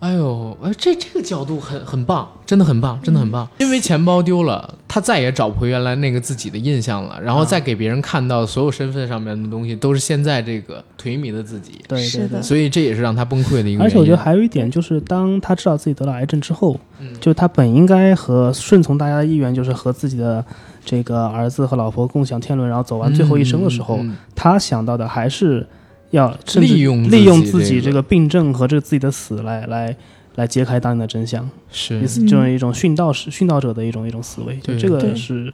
[0.05, 3.47] 哎呦，哎，这这个角度很很棒，真的很棒，真的很棒。
[3.57, 12.43] 因为钱包丢了，他再也找不回原来那个自己的印象了，然后再给别人看到所有身份上面的东西都是现在这个颓靡的自己，对对对是的。
[12.43, 13.81] 所以这也是让他崩溃的一个原因。
[13.81, 20.45] 而且我觉得还有一点就是，当他知道自己得了癌症之后，嗯就他本应该和顺从大家的意愿，就是和自己的
[20.85, 25.65] 这个儿子和老婆共享天伦，然后走完最后一生的时候，嗯嗯他想到的还是
[26.15, 29.95] 要甚至利用利用自己这个病症和这个自己的死来来
[30.35, 32.01] 来揭开当年的真相，是。
[32.01, 35.45] 意思就是一种殉道士殉道者的一种一种思维，就对这个是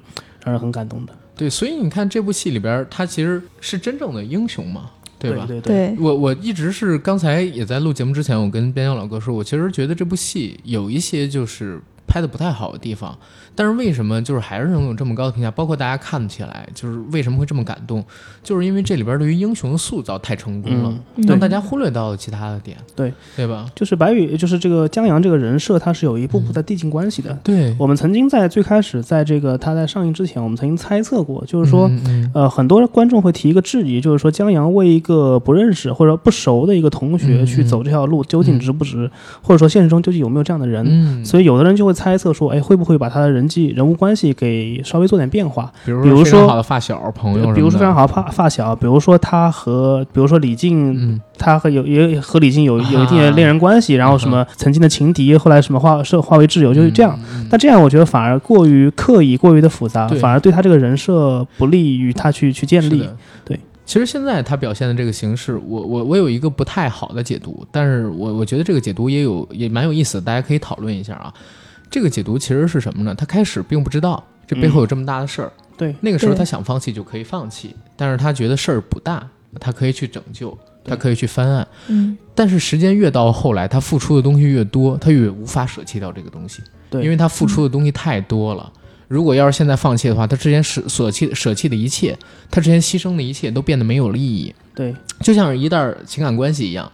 [0.43, 4.89] 让人很感动的，对，所以你看这部戏里边，他其实是真正的英雄嘛，
[5.20, 5.45] 对吧？
[5.47, 13.16] 对对，我我一直是刚才也在录节目之前，我跟边疆老哥说，我其实觉得这部戏有一些就是拍的不太好的地方，
[13.55, 15.51] 但是为什么就是还是能有这么高的评价？
[15.51, 18.03] 包括大家看起来就是为什么会这么感动，
[18.43, 20.93] 就是因为这里边对于英雄的塑造太成功了，
[21.27, 23.65] 让大家忽略到了其他的点，对对吧？
[23.75, 27.37] 就是白宇，就是这个江阳这个人设，他是有一步步的递进关系的。
[27.43, 39.09] 对，我们曾经在最开始，在这个他在上映之前，我们曾经猜测过，就是说，嗯嗯呃，很多观众会提一个质疑，就是说江阳为一个不认识或者不熟的一个同学嗯去走这条路，究竟值不值，
[39.41, 40.85] 或者说现实中究竟有没有这样的人？
[40.87, 45.71] 嗯，所以有的人就会猜测说，哎，会不会把他的人际人物关系给稍微做点变化？
[45.85, 57.17] 比如说非常好的发小朋友比如说非常好的发发小，比如说他和，比如说李静，嗯，他和有也和李静有啊有一定的恋人关系，然后什么曾经的情敌，后来什么化是化为挚友，就是这样。
[57.19, 57.43] 嗯。
[57.43, 63.05] 嗯但这样我觉得反而过于刻意，过于的复杂，反而对他这个人设不利于他去去建立。
[63.43, 71.33] 对，其实现在他表现的这个形式，我我我有一个不太好的解读，但是我我觉得这个解读也有也蛮有意思的，大家可以讨论一下啊。
[71.91, 73.13] 这个解读其实是什么呢？
[73.13, 79.27] 他开始并不知道这背后有这么大的事儿，对那个时候他想放弃就可以放弃，但是他觉得事儿不大，
[79.59, 81.67] 他可以去拯救，他可以去翻案。
[81.87, 88.71] 嗯，但是时间越到后来，他付出的东西越多，他越无法舍弃掉这个东西，对因为他付出的东西太多了。
[89.09, 92.17] 如果要是现在放弃的话，他之前舍舍弃舍弃的一切，
[92.49, 94.55] 他之前牺牲的一切都变得没有了意义。
[94.73, 96.89] 对就像是一段情感关系一样，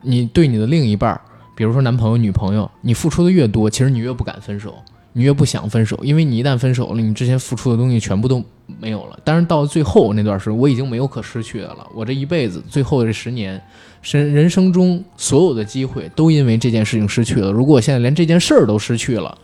[0.00, 1.20] 你对你的另一半儿，
[1.58, 4.72] 比如说男朋友、女朋友，你付出的越多，其实你越不敢分手，
[5.12, 8.40] 你越不想分手，因为你一旦分手了，你之前付出的东西全部都
[8.78, 9.18] 没有了。
[9.24, 11.84] 但是到最后那段时间，我已经没有可失去的了。
[11.92, 13.60] 我这一辈子，最后这十年，
[14.02, 17.50] 人人生中所有的机会都因为这件事情失去了。
[17.50, 19.36] 如果我现在连这件事儿都失去了，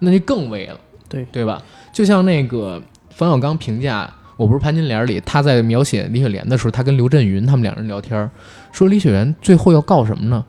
[0.00, 0.78] 那就更危了。
[1.08, 1.62] 对对吧？
[1.94, 2.78] 就像那个
[3.08, 8.30] 冯小刚评价，我不是潘金莲里，他在描写李雪莲的时候，他跟刘震云他们两人聊天，
[8.70, 10.44] 说李雪莲最后要告什么呢？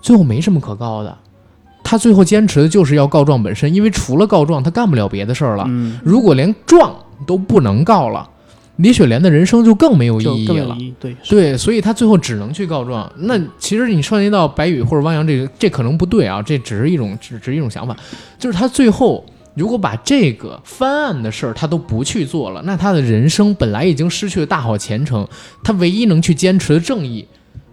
[0.00, 1.16] 最后没什么可告的，
[1.82, 5.64] 他最后坚持的就是要告状本身，因为除了告状，他干不了别的事儿了。
[5.68, 6.94] 嗯，如果连状
[7.26, 8.28] 都不能告了，
[8.76, 10.76] 李雪莲的人生就更没有意义了。
[10.98, 13.10] 对，对，所以他最后只能去告状。
[13.18, 17.94] 那其实你涉及到白宇或者汪洋这个，这可能不对啊，这只是一种只只是一种想法，
[18.38, 19.22] 就是他最后
[19.54, 25.28] 如果把这个翻案的事儿他都不去做了，那他的人生本来已经失去了大好前程，
[25.62, 27.26] 他唯一能去坚持的正义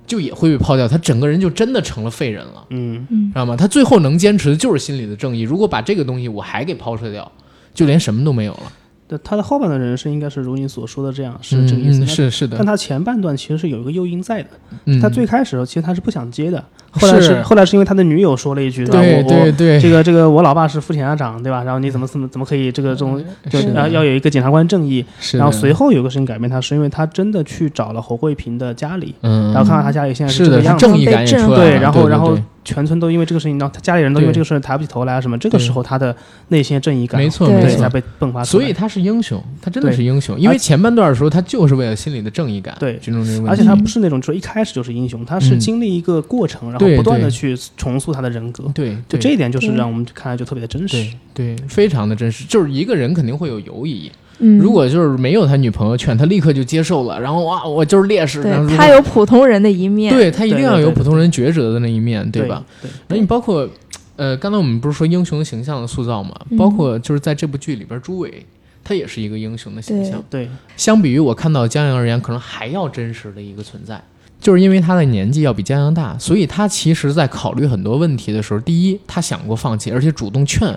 [0.07, 3.55] 就也会被抛掉，他整个人就真的成了废人了，嗯，知道吗？
[3.55, 5.41] 他最后能坚持的就是心里的正义。
[5.41, 7.29] 如果把这个东西我还给抛射掉，
[7.73, 8.71] 就连什么都没有了。
[9.07, 12.03] 对，他的后半段人生应该是如你所说的这样，是嗯这个意思。
[12.03, 14.49] 嗯是是的但，他前半段其实是有一个诱因在的。
[14.85, 21.63] 嗯他最开始的时候其实他是不想接的，后来是是后来是因为他的女友说了一句，吧对我对对，我这个这个我老爸是副检察长，对吧？
[21.63, 25.05] 然后你怎么怎么怎么可以这个这种就是的要要有一个检察官正义？
[25.19, 36.13] 是然后随后有个事情改变他，是因为他真的去找了侯慧平的家里，嗯，然后看到他家里现在是这个样子，正义感也出来了，对，然后然后对全村都因为这个事情，然后他家里人都因为这个事抬不起头来啊什么，这个时候他的
[36.49, 37.79] 内心的正义感，没错对没错。
[37.79, 38.45] 才被迸发出来。
[38.45, 42.99] 所以他是英雄，他真的是英雄，因为前半段的时候，他就是为了心里的正义感，对。
[43.47, 45.59] 而且他不是那种说一开始就是英雄，他是嗯。
[45.59, 48.69] 经历一个过程，然后不断的去重塑他的人格。
[48.75, 49.17] 对，对。
[49.17, 50.97] 就这一点，就是让我们看来就特别的真实。
[51.33, 51.55] 对。
[51.55, 62.63] 对非常的真实，就是一个人肯定会有犹疑，嗯，如果就是没有他女朋友劝，他立刻就接受了，然后哇，我就是烈士，对他有普通人的一面，对他一定要有普通人抉择的那一面，对对吧？？
[62.81, 63.67] 对，那你包括，
[64.15, 68.45] 呃，刚才我们不是说英雄形象的塑造嘛，嗯包括就是在这部剧里边，朱伟
[68.83, 70.23] 他也是一个英雄的形象。
[70.29, 73.99] 对，相比于我看到江阳而言，可能还要真实的一个存在，
[74.39, 80.73] 就是因为他的年纪要比江阳大，所以他其实在考虑很多问题的时候，第一，他想过放弃，而且主动劝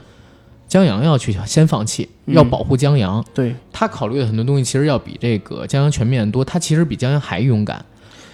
[0.70, 3.22] 江阳要去先放弃，嗯要保护江阳。
[3.34, 7.84] 对，他考虑的很多东西其实要比这个江阳全面多，他其实比江阳还勇敢，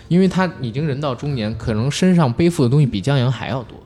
[0.08, 3.78] 因为他已经人到中年，可能身上背负的东西比江阳还要多。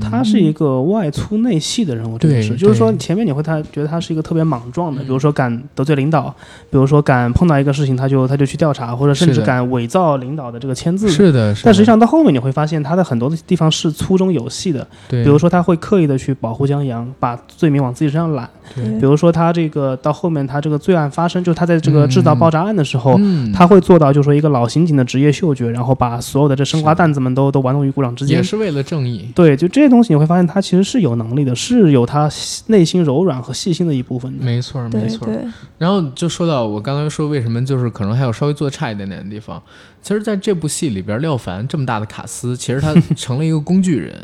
[0.00, 5.06] 他是一个外粗内细的人，我觉得对是，就是说前面你会他觉得他是一个特别莽撞的，嗯。
[5.06, 6.34] 比如说敢得罪领导，
[6.70, 11.08] 比如说敢碰到一个事情他就他就去调查，或者甚至敢伪造领导的这个签字。
[11.08, 11.66] 是的，是的。
[11.66, 18.48] 但实际上到后面你会发现，他的很多的地方是粗中有细的，对，比如说他会刻意的去保护江阳，把罪名往自己身上揽。
[18.74, 18.84] 对。
[18.98, 28.38] 比如说他这个到后面他这个罪案发生，就是他在这个制造爆炸案的时候，嗯，他会做到就是说一个老刑警的职业嗅觉，然后把所有的这生瓜蛋子们都都玩弄于股掌之间。
[28.38, 28.42] 也。
[28.42, 29.28] 是为了正义。
[29.34, 32.28] 对，就这些东西你会发现他其实是有能力的，是有他
[32.66, 34.44] 内心柔软和细心的一部分的。
[34.44, 35.26] 没错，没错。
[35.26, 35.38] 对，
[35.78, 39.62] 然后就说到我刚才说为什么就是可能还有稍微做差一点点的地方，
[40.02, 44.14] 其实在这部戏里边，廖凡这么大的卡司，其实他成了一个工具人，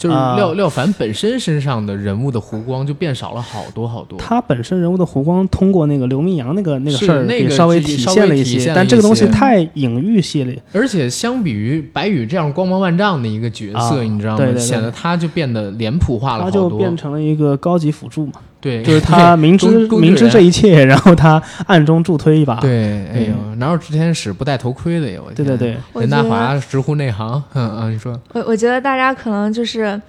[0.00, 4.18] 就是啊廖廖凡本身身上的人物的弧光就变少了好多好多。
[4.18, 10.58] 他本身人物的弧光通过那个刘明阳那个那个是事儿那个给稍微体现了一些，但这个东西太隐喻系列。
[10.72, 14.38] 而且相比于白宇这样光芒万丈的一个角色，啊你知道吗？
[14.38, 16.70] 对对对显得他就变得脸谱化了他好多。
[16.70, 22.56] 就变成了一个高级辅助嘛，对，就是他 明知明知这一切，然后他暗中助推一把。
[22.56, 25.20] 对，哎呦，哪有指天使不戴头盔的呀？
[25.24, 27.42] 我天对对对，我任达华直呼内行。
[27.54, 30.00] 嗯嗯，你说我我觉得大家可能就是，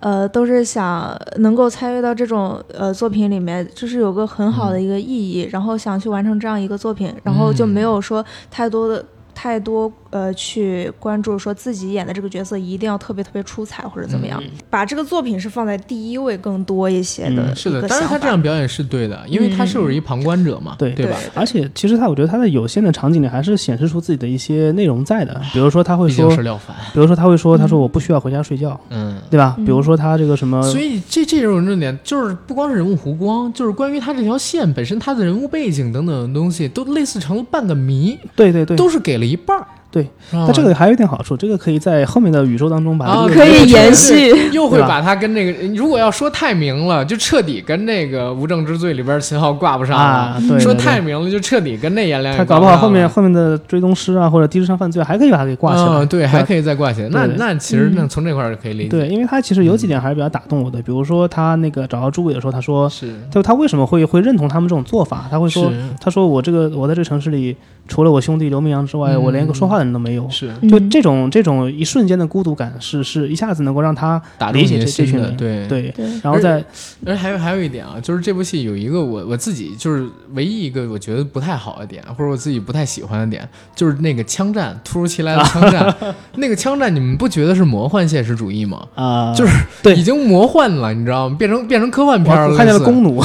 [0.00, 9.04] 呃，都是想能够参与到这种呃作品里面，就是有个很好的一个意义，然后想去完成这样一个作品，然后就没有说太多的。
[9.42, 21.16] 太多呃，去关注说自己演的这个角色一定要特别特别出彩或者怎么样，把这个作品是放在第一位更多一些的嗯是的，一个当然他这样表演是对的，因为他是有一旁观者嘛，对对吧？
[21.34, 29.16] 而且其实他，我觉得他在有限的场景里还是显示出自己的一些内容在的，比如说他会说，是廖凡，比如说他会说，他说我不需要回家睡觉，嗯。
[29.30, 29.54] 对吧？
[29.56, 29.64] 嗯。
[29.64, 39.79] 比如说他这个什么，所以这这种重点就是不光是人物弧光，就是关于他这条线本身，他的人物背景等等的东西，都类似成了半个谜，对对对，都是给了一半儿。
[39.90, 44.50] 对知道吗，但这个还有一点好处，这个可以在后面的宇宙当中把啊这个可以延续。
[44.52, 50.04] 又会把它跟那个，如果要说太明了，就彻底跟那个《无证之罪》里边秦昊挂不上了。
[50.04, 55.88] 啊，对，说太明了，就彻底跟那颜良他搞不好后面后面的追踪师啊，或者低智商犯罪还可以把它给挂起来。
[55.88, 57.08] 嗯，对，还可以再挂起来。
[57.10, 58.88] 那那其实嗯那从这块儿可以理解。
[58.88, 65.26] 对，因为他其实有几点还是比较打动我的，比如说他那个找到朱伟的时候，他说，是就他为什么会会认同他们这种做法？
[65.30, 67.56] 他会说，他说我这个我在这个城市里，
[67.88, 70.28] 除了我兄弟刘明阳之外，嗯我连个说话都没有。
[70.30, 74.20] 是就嗯这种这种一瞬间的孤独感是是一下子能够让他
[74.52, 75.36] 理解的心的，这这群人。
[75.36, 75.66] 对。
[75.68, 76.64] 对，对，然后再
[77.04, 85.94] 而还有还有一点啊，就是这部戏有一个我我自己就是唯一一个我觉得不太好的点，或者我自己不太喜欢的点，就是那个枪战，突如其来的枪战。
[86.36, 88.86] 那个枪战，你们不觉得是魔幻现实主义吗？
[88.94, 89.52] 啊， 就是
[89.82, 91.36] 对已经魔幻了，你知道吗？
[91.38, 92.56] 变成变成科幻片了。
[92.56, 93.22] 看见了弓弩，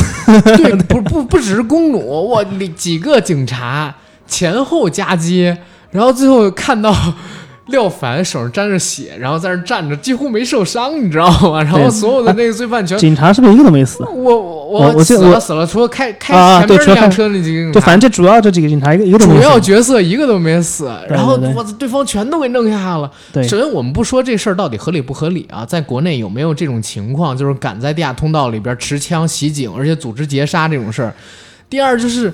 [0.58, 2.44] 对，不不不只是弓弩，我
[2.76, 3.94] 几个警察
[4.28, 5.56] 前后夹击，
[5.96, 6.94] 然后最后看到
[7.68, 11.64] 廖凡手上沾着血，然后在那站着，几乎没受伤，你知道吗？
[11.64, 12.96] 然后所有的那个罪犯全。
[13.00, 14.04] 警察是不是一个都没死？
[14.04, 19.40] 我我我死了死了，除了开开啊前面那辆车那几个警察就反正这主要这几个警察一个一个都没死。
[19.40, 23.10] 主要角色一个都没死，然后我操，对方全都给弄下了。
[23.34, 31.12] 对首先我们不说这事儿到底合理不合理啊，在国内有没有这种情况，就是敢在地下通道里边持枪袭警，而且组织劫杀这种事儿？
[31.68, 32.32] 第二就是。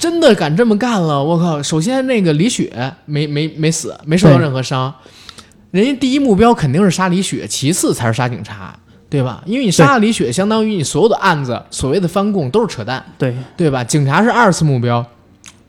[0.00, 1.62] 真的敢这么干了，我靠！
[1.62, 2.72] 首先那个李雪
[3.04, 4.92] 没没没死，没受到任何伤，
[5.70, 8.74] 人家第一目标肯定是杀李雪，其次才是杀警察，
[9.10, 9.42] 对吧？
[9.44, 13.04] 因为你杀了李雪，相当于你所有的案子，所谓的翻供都是扯淡。
[13.18, 13.84] 对对吧？
[13.84, 15.04] 警察是二次目标，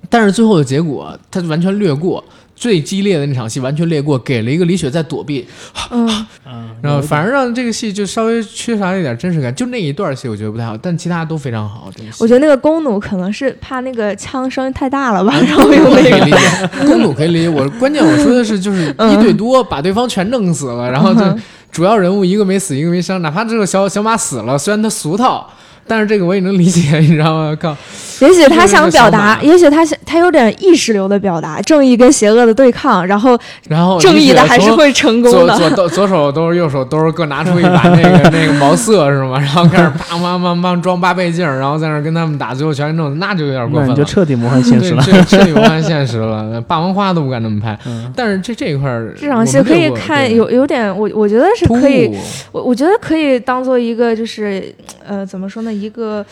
[0.10, 2.24] 但是最后的结果他完全略过，
[2.62, 5.48] 最激烈的那场戏完全略过，给了一个李雪在躲避，
[5.90, 6.08] 嗯，
[6.46, 9.54] 嗯，然后反而让这个戏就稍微缺少了一点真实感。
[9.56, 11.90] 就那一段戏我觉得不太好，但其他都非常好。
[11.96, 16.38] 这个我觉得那个弓弩可能是怕那个枪声音太大了吧，然后用可以那个理解，
[16.86, 17.50] 公主可以理解。
[17.50, 21.42] 我关键我说的是，就是一对多把对方全弄死了，然后这嗯
[21.72, 25.52] 主要人物一个没死，一个没伤，哪怕这个小小马死了，虽然他俗套，
[25.88, 27.58] 但是这个我也能理解， 你知道吗？
[27.60, 27.76] 靠，
[28.20, 35.56] 也许他想表达，也许他想他有点意识流的表达，正义跟邪恶的对抗，然后然后正义的还是会成功的。
[35.58, 39.38] 左左左手兜，右手兜，各拿出一把那个 那个毛瑟是吗？
[39.40, 43.94] 然后开始砰砰砰砰装八倍镜，然后在那儿跟他们打，最后全弄，那就有点过那分了。
[43.94, 45.04] 你就彻底魔幻现实了。
[45.04, 47.78] 这彻底魔幻现实了，霸王花都不敢那么拍。
[47.86, 52.10] 嗯，但是这这一块儿，这场戏可以看有有点，我我觉得是可以，
[52.52, 54.74] 我我觉得可以当做一个就是
[55.08, 56.26] 呃怎么说呢，一个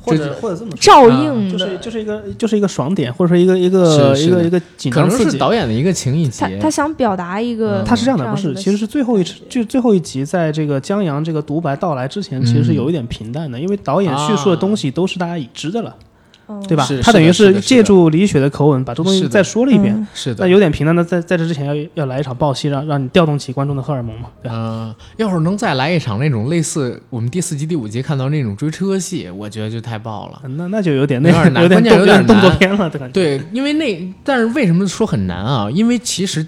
[0.00, 5.38] 或者或者这么，照啊应的，就是就是一个就是一个爽点，或者说一个一个一个一个紧可能是张刺激。
[5.38, 6.46] 导演的一个情意结。
[6.56, 6.62] 他。
[6.62, 7.84] 他想表达一个，嗯。
[7.84, 16.04] 他是这样的，不是，其实是最后一就最后一集，在这个江阳这个独白到来之前，其实是有一点平淡的，因为导演叙述的东西都是大家已知的了，嗯
[16.66, 16.88] 对吧？
[17.02, 24.54] 他等于是借助李雪的口吻把这东西再说了一遍，嗯是的那，有点平淡的，在在这之前要要来一场爆戏，让让你调动起观众的荷尔蒙嘛，对吧？
[24.56, 30.40] 嗯，要是能再来一场那种类似我们第四集、第五集看到那种追车戏，我觉得就太爆了。
[30.56, 33.12] 那那就有点那有点难有点关键有点动动作片了，这感觉。
[33.12, 35.70] 对，因为那，但是为什么说很难啊？
[35.70, 36.46] 因为其实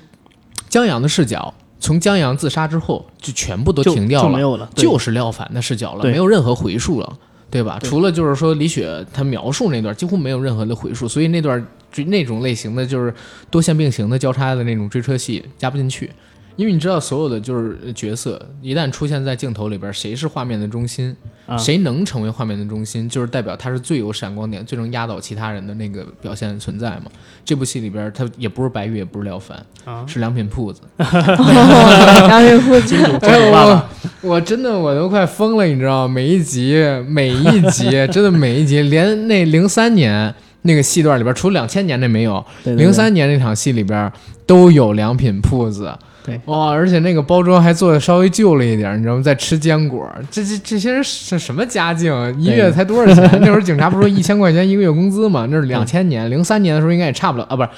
[0.69, 7.13] 江阳的视角，从江阳自杀之后就全部都停掉了，就没有了，就是廖凡的视角了，没有任何回溯了，
[7.51, 7.79] 对吧？
[7.81, 13.13] 对除了就是说李雪她描述那段，几乎没有任何的回述，所以那段就那种类型的就是
[13.51, 16.11] 多线并行的交叉的那种追车戏加不进去。
[16.57, 27.05] 因为你知道，所有的就是角色一旦出现在镜头里边，谁是画面的中心，啊谁能成为画面的中心，就是代表他是最有闪光点、最能压倒其他人的那个表现存在嘛。
[27.47, 30.83] 这部戏里边，他也不是白玉，也不是廖凡，啊，是良品铺子。
[30.99, 33.89] 梁云父金主哎呦，爸爸
[34.23, 36.15] 我我真的我都快疯了，你知道吗？
[36.15, 36.77] 每一集
[37.09, 44.11] 每一集，真的每一集，连那零三年那个戏段里边，除了两千年那没有，零三年那场戏里边
[44.47, 45.93] 都有良品铺子。
[46.23, 49.23] 对哇，而且那个包装还做的稍微旧了一点，你知道吗？
[49.23, 52.13] 在吃坚果，这这这些人是什么家境？
[52.39, 53.39] 一月才多少钱？
[53.41, 55.47] 那会儿警察不说一千块钱一个月工资吗？
[55.51, 57.69] 那是两千年，零三年的时候应该也差不了啊，不是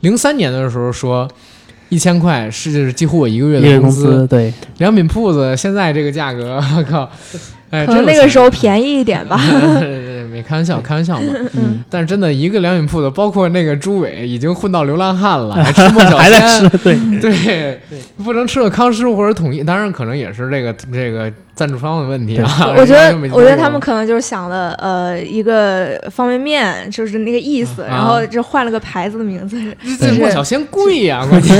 [0.00, 1.28] 零三年的时候说
[1.92, 4.26] 一千块是几乎我一个月一个月工资。
[4.26, 7.06] 对，良品铺子现在这个价格， 我靠，
[7.68, 9.38] 哎，可能那个时候便宜一点吧。
[10.32, 11.26] 没开玩笑，开玩笑嘛。
[11.52, 17.78] 嗯，但是真的，一个良品铺子，包括那个朱伟，已经混到流浪汉了，还吃莫小还在仙吃，，对，对，
[18.24, 22.72] 不能吃个康师傅或者统一，当然可能也是这个这个赞助商的问题啊。
[22.76, 29.56] 我觉得我觉得他们可能就是想了，呃，一个方便面，就是那个意思，啊然后就换了个牌子的名字。
[29.98, 31.56] 这这莫小仙贵呀，关键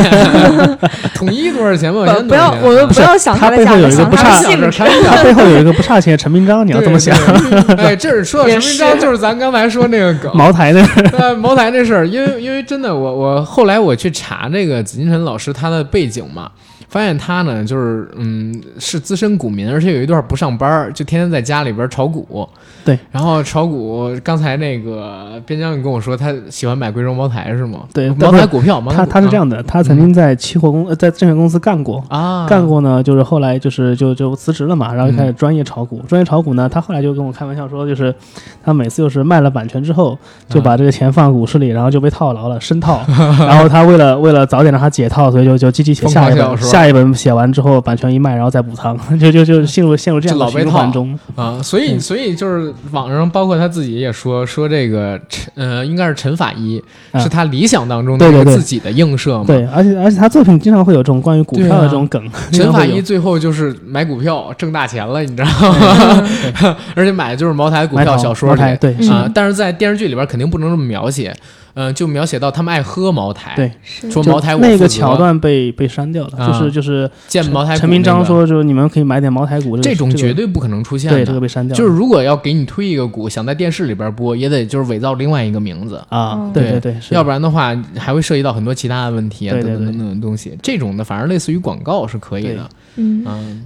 [1.15, 1.93] 统一多少钱？
[1.93, 7.17] 莫小仙不不要，我们不要想他的价格，背后有一个不差他背后有一个不差钱的陈明章，你要这么想。
[7.77, 10.35] 哎，这是说陈明章，就是咱刚才说那个梗。
[10.35, 10.83] 茅台的，
[11.19, 16.51] 呃， 茅台那事儿，因为因为真的，我我后来我去查这个紫金陈老师他的背景嘛，
[16.93, 22.47] 发现他呢就是嗯是资深股民，而且有一段不上班儿，就天天在家里边炒股。
[22.85, 27.85] 对，然后炒股，刚才那个边疆跟我说他喜欢买贵州茅台是吗？
[27.95, 32.05] 对茅台股票，他他是这样的，他曾经在期货公呃在证券公司干过。
[32.09, 36.03] 啊，干过呢，就是后来就是就就辞职了嘛，然后就开始专业炒股。
[36.07, 38.15] 专业炒股呢，他后来就跟我开玩笑说，就是
[38.63, 43.01] 他每次就是卖了版权之后，就把这个钱放股市里，然后就被套牢了，深套。
[43.39, 51.17] 然后他为了为了早点让他解套，所以就就积极写下一本，疯狂小说下一本写完之后版权一卖，然后再补仓， 就就就陷入陷入这样的老被循环中。
[51.37, 59.45] 啊，所以嗯所以就是网上包括他自己也说说这个陈呃应该是陈法医啊是他理想当中的自己的映射嘛。
[59.47, 62.21] 对，而且而且他作品经常会有这种关于股票的这种梗。
[62.51, 66.77] 经陈法医最后就是买股票挣大钱了，你知道吗？
[66.97, 71.33] 而且买的就是茅台股票小说里对，嗯啊，但是在电视剧里边肯定不能这么描写，
[71.75, 73.73] 嗯、就描写到他们爱喝茅台，对，
[74.11, 90.57] 说茅台那个桥段被被删掉了，啊就是就是见茅台股陈明章那个说，就是你们可以买点茅台股，这种绝对不可能出现的，对这个被删掉了，就是如果要给你推一个股，想在电视里边播，也得就是伪造另外一个名字，啊嗯，对对对，要不然的话还会涉及到很多其他的问题啊对对对等等等等东西。
[90.63, 93.65] 这种的反而类似于广告是可以的，嗯嗯。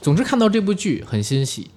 [0.00, 1.68] 总之看到这部剧很欣喜，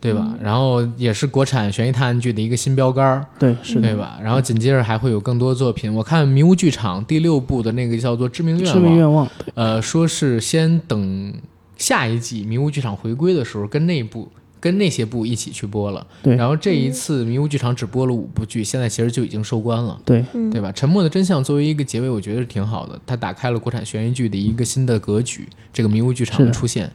[0.00, 0.34] 对吧？
[0.40, 4.18] 然后也是国产悬疑探案剧的一个新标杆儿，对是的对吧？
[4.22, 5.92] 然后紧接着还会有更多作品。
[5.92, 11.34] 我看迷雾剧场第六部的那个叫做《致命愿望致》，命愿望，呃，说是先等
[11.76, 14.28] 下一季迷雾剧场回归的时候，跟那部
[14.60, 16.06] 跟那些部一起去播了。
[16.22, 20.70] 对然后这一次迷雾剧场只播了五部剧，现在其实就已经收官了，对嗯对吧？
[20.72, 25.48] 沉默的真相作为一个结尾，我觉得是挺好的，它打开了国产悬疑剧的一个新的格局。
[25.72, 26.90] 这个迷雾剧场的的出现，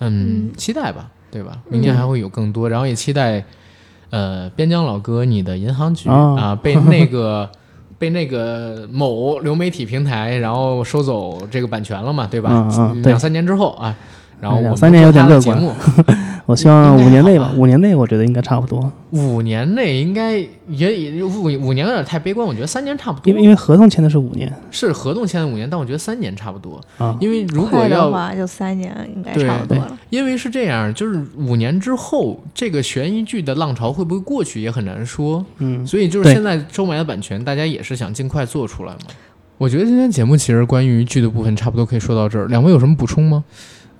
[0.00, 1.58] 嗯，嗯期待吧，对吧？
[1.68, 3.44] 明年还会有更多，然后也期待，
[4.10, 7.50] 呃，边疆老哥你的银行局、哦啊，被那个。
[7.96, 12.50] 被那个某流媒体平台，然后收走这个版权了嘛，对吧？
[12.76, 13.94] 嗯嗯对两三年之后啊，
[14.40, 20.36] 然后我们两三年有点乐观做他的节目， 我希望五年内吧五年内我觉得应该差不多，五年内应该
[20.68, 23.28] 也也五五年有点太悲观，我觉得三年差不多。
[23.28, 26.80] 因为因为合同签的是五年是合同签的五年，但我觉得三年差不多。
[26.98, 29.98] 啊，因为如果快的要话就三年应该差不多了。
[30.10, 35.44] 因为是这样，就是五年之后，这个悬疑剧的浪潮会不会过去也很难说。
[35.58, 39.00] 嗯，所以就是现在收买的版权，大家也是想尽快做出来嘛。
[39.58, 43.42] 我觉得今天节目其实关于剧的部分差不多可以说到这儿，两位有什么补充吗？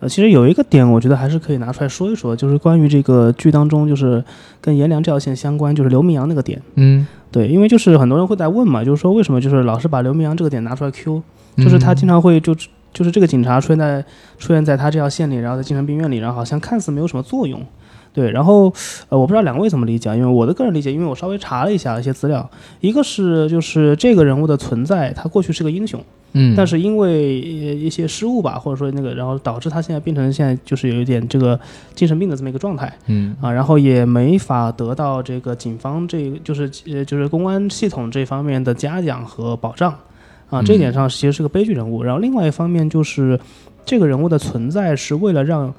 [0.05, 4.23] 呃，其实有一个点，我觉得还是可以拿出来说一说，就是关于这个剧当中，就是
[4.61, 6.61] 跟颜良这条线相关，就是刘明阳那个点。
[6.75, 11.23] 嗯，对，因为就是很多人会在问嘛，就是说为什么就是老是把刘明阳这个点拿出来 Q，
[11.57, 12.55] 就是他经常会就
[12.93, 14.05] 就是这个警察出现在
[14.39, 17.65] 出现在他这条线里，然后在精神病院里，然后好像看似没有什么作用。
[18.15, 18.73] 对，然后
[19.09, 22.49] 呃，我不知道两位怎么理解啊，因为我的个人理解，因为我稍微查了一下一些资料，
[22.81, 26.01] 一个是就是这个人物的存在，他过去是个英雄，
[26.35, 31.59] 嗯，但是因为呃一些失误吧，或者说那个，然后导致他现在变成现在就是有一点这个
[31.97, 39.93] 精神病的这么一个状态嗯啊，然后也没法得到这个警方这就是呃就是公安系统这方面的嘉奖和保障
[40.51, 42.05] 啊，这一点上其实是个悲剧人物。
[42.05, 43.37] 然后另外一方面就是
[43.85, 45.75] 这个人物的存在是为了让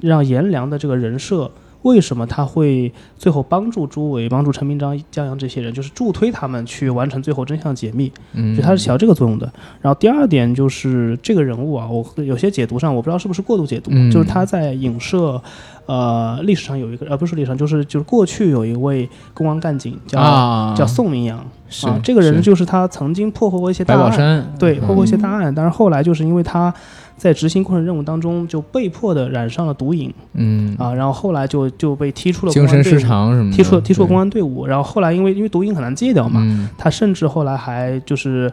[0.00, 1.50] 让颜良的这个人设。
[1.82, 8.10] 为什么他会最后帮助朱伟、帮助陈明章、江阳这些人，就是助推他们去完成最后真相解密？
[8.32, 9.50] 嗯，就他是起到这个作用的。
[9.80, 14.10] 然后第二点就是这个人物啊，我有些解读上我不知道是不是过度解读，嗯。
[14.10, 15.40] 就是他在影射，
[15.86, 26.72] 呃，历史上有一个呃不是历史上，就是就是过去有一位公安干警叫、啊，叫宋明阳是啊，这个人就是他曾经破获过一些大案，对，破获一些嗯大案，但是后来就是因为他
[27.16, 30.12] 在执行过程任务当中就被迫的染上了毒瘾。
[30.34, 30.76] 嗯。
[30.78, 36.68] 啊，然后后来就就被踢出了精神失公安队伍，常什么的，踢出了踢出了公安队伍，然后后来因为因为毒瘾很难戒掉嘛，嗯。
[36.76, 38.52] 他甚至后来还就是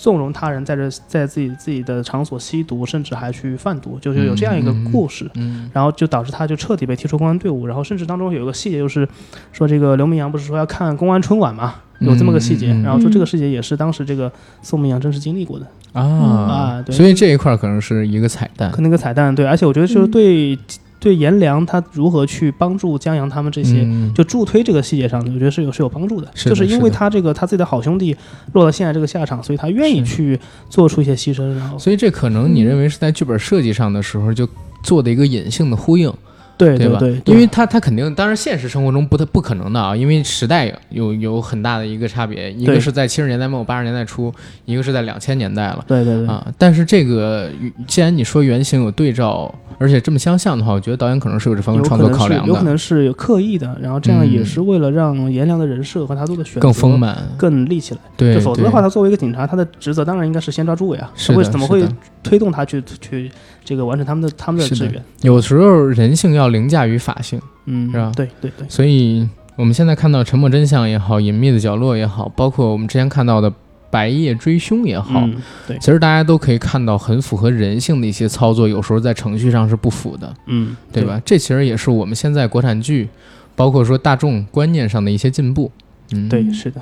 [0.00, 5.28] 纵容他人在这在自己自己的场所吸毒，甚至还去贩毒，就是有这样一个故事。
[5.34, 9.06] 嗯然后就导致他就彻底被踢出公安队伍，然后甚至当中有一个细节，就是
[9.52, 14.30] 说这个刘明阳不是说要看公安春晚嘛，有这么个细节，然后说这个细节也是当时这个
[14.62, 16.94] 宋明阳真实经历过的，啊啊对。
[16.94, 20.56] 所以这一块可能是一个彩蛋，可那个彩蛋对，而且我觉得就是对、
[21.00, 23.82] 对颜良他如何去帮助江阳他们这些。
[23.82, 28.16] 嗯就助推这个细节上，我觉得是有是有帮助的，是的就是因为他这个他自己的好兄弟
[28.54, 30.38] 落到现在这个下场，所以他愿意去
[30.68, 34.48] 做出一些牺牲，然后所以这可能你认为是在剧本设计上的时候就
[34.82, 36.18] 做的一个隐性的呼应，吧？
[36.58, 44.32] 对对吧，因为他他肯定，当然现实生活中不太不可能的啊，因为时代有有很大的一个差别，一个是在七十年代末八十年代初，
[44.64, 45.84] 一个是在两千年代了。
[45.86, 47.48] 对对对，啊，但是这个
[47.86, 54.28] 既然你说原型有对照，而且这么相像的话，我觉得导演可能是有这方面创作考量的有可，能是有刻意的，然后这样嗯。
[54.28, 57.16] 也是为了让颜良的人设和他做的选择更丰满。
[57.36, 58.00] 更立起来。
[58.16, 61.82] 对，就否则的话，他作为一个警察，他的职责当然应该是先抓朱伟啊，是的为怎么会
[62.28, 63.30] 推动他去去
[63.64, 65.02] 这个完成他们的他们的志愿？
[65.22, 73.50] 有时候人性要凌驾于法性，嗯，是吧对对对，所以我们现在看到《沉默真相》也好，《隐秘的角落》也好，包括我们之前看到的
[73.90, 81.20] 《白夜追凶》也好，嗯对，其实大家都可以看到很符合人性的一些操作，有时候在程序上是不符的，嗯，对吧？
[81.24, 83.08] 这其实也是我们现在国产剧，
[83.56, 85.70] 包括说大众观念上的一些进步。
[86.12, 86.42] 嗯，对？
[86.42, 86.80] 对，是的。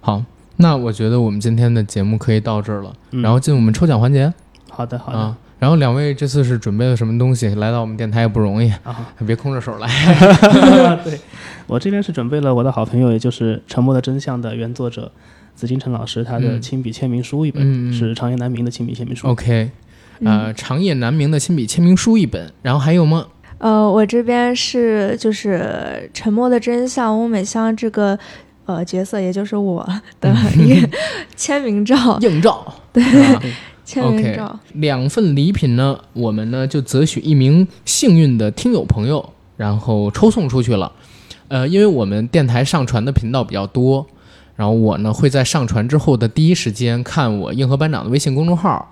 [0.00, 0.22] 好，
[0.56, 4.32] 那我觉得我们今天的节目可以到这儿了，嗯然后进我们抽奖环节
[4.76, 5.36] 好的好的啊。
[5.58, 7.48] 然后两位这次是准备了什么东西？
[7.54, 9.88] 来到我们电台也不容易，啊，别空着手来。
[11.02, 11.18] 对
[11.66, 15.10] 我这边是准备了我的好朋友，也就是《沉默的真相》的原作者
[15.54, 19.28] 紫金陈老师他的嗯亲笔签名书一本，是长夜难明的亲笔签名书。
[19.28, 19.70] OK，
[20.20, 23.26] 嗯呃，长夜难明的亲笔签名书一本，然后还有吗？
[23.56, 25.58] 呃，我这边是就是
[26.12, 28.16] 《沉默的真相》翁美香这个
[28.66, 29.88] 呃角色，也就是我
[30.20, 30.88] 的一个
[31.34, 32.74] 签名照，硬照。
[32.92, 33.02] 对
[33.94, 34.58] OK 照。
[34.74, 40.90] 两份礼品呢，我们呢就择取一名幸运的听友朋友，然后抽送出去了。
[41.48, 44.04] 呃，因为我们电台上传的频道比较多，
[44.56, 48.90] 然后我呢会在上传之后的第一时间看我硬核班长的微信公众号，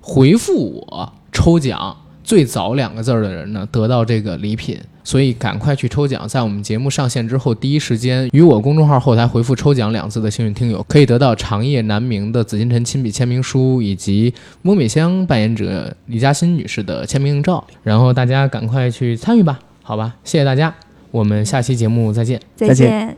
[0.00, 4.78] 回复我抽奖最早两个字儿的人呢得到这个礼品。
[5.04, 14.32] 所以赶快去抽奖，在我们节目上线之后，第一时间与我公众号后台回复“抽奖”两字的幸运听友，可以得到长夜难明的紫禁城亲笔签名书，以及
[14.62, 17.66] 翁美香扮演者李嘉欣女士的签名照。
[17.82, 20.14] 然后大家赶快去参与吧，好吧？
[20.22, 20.72] 谢谢大家，
[21.10, 22.40] 我们下期节目再见。
[22.54, 23.16] 再见。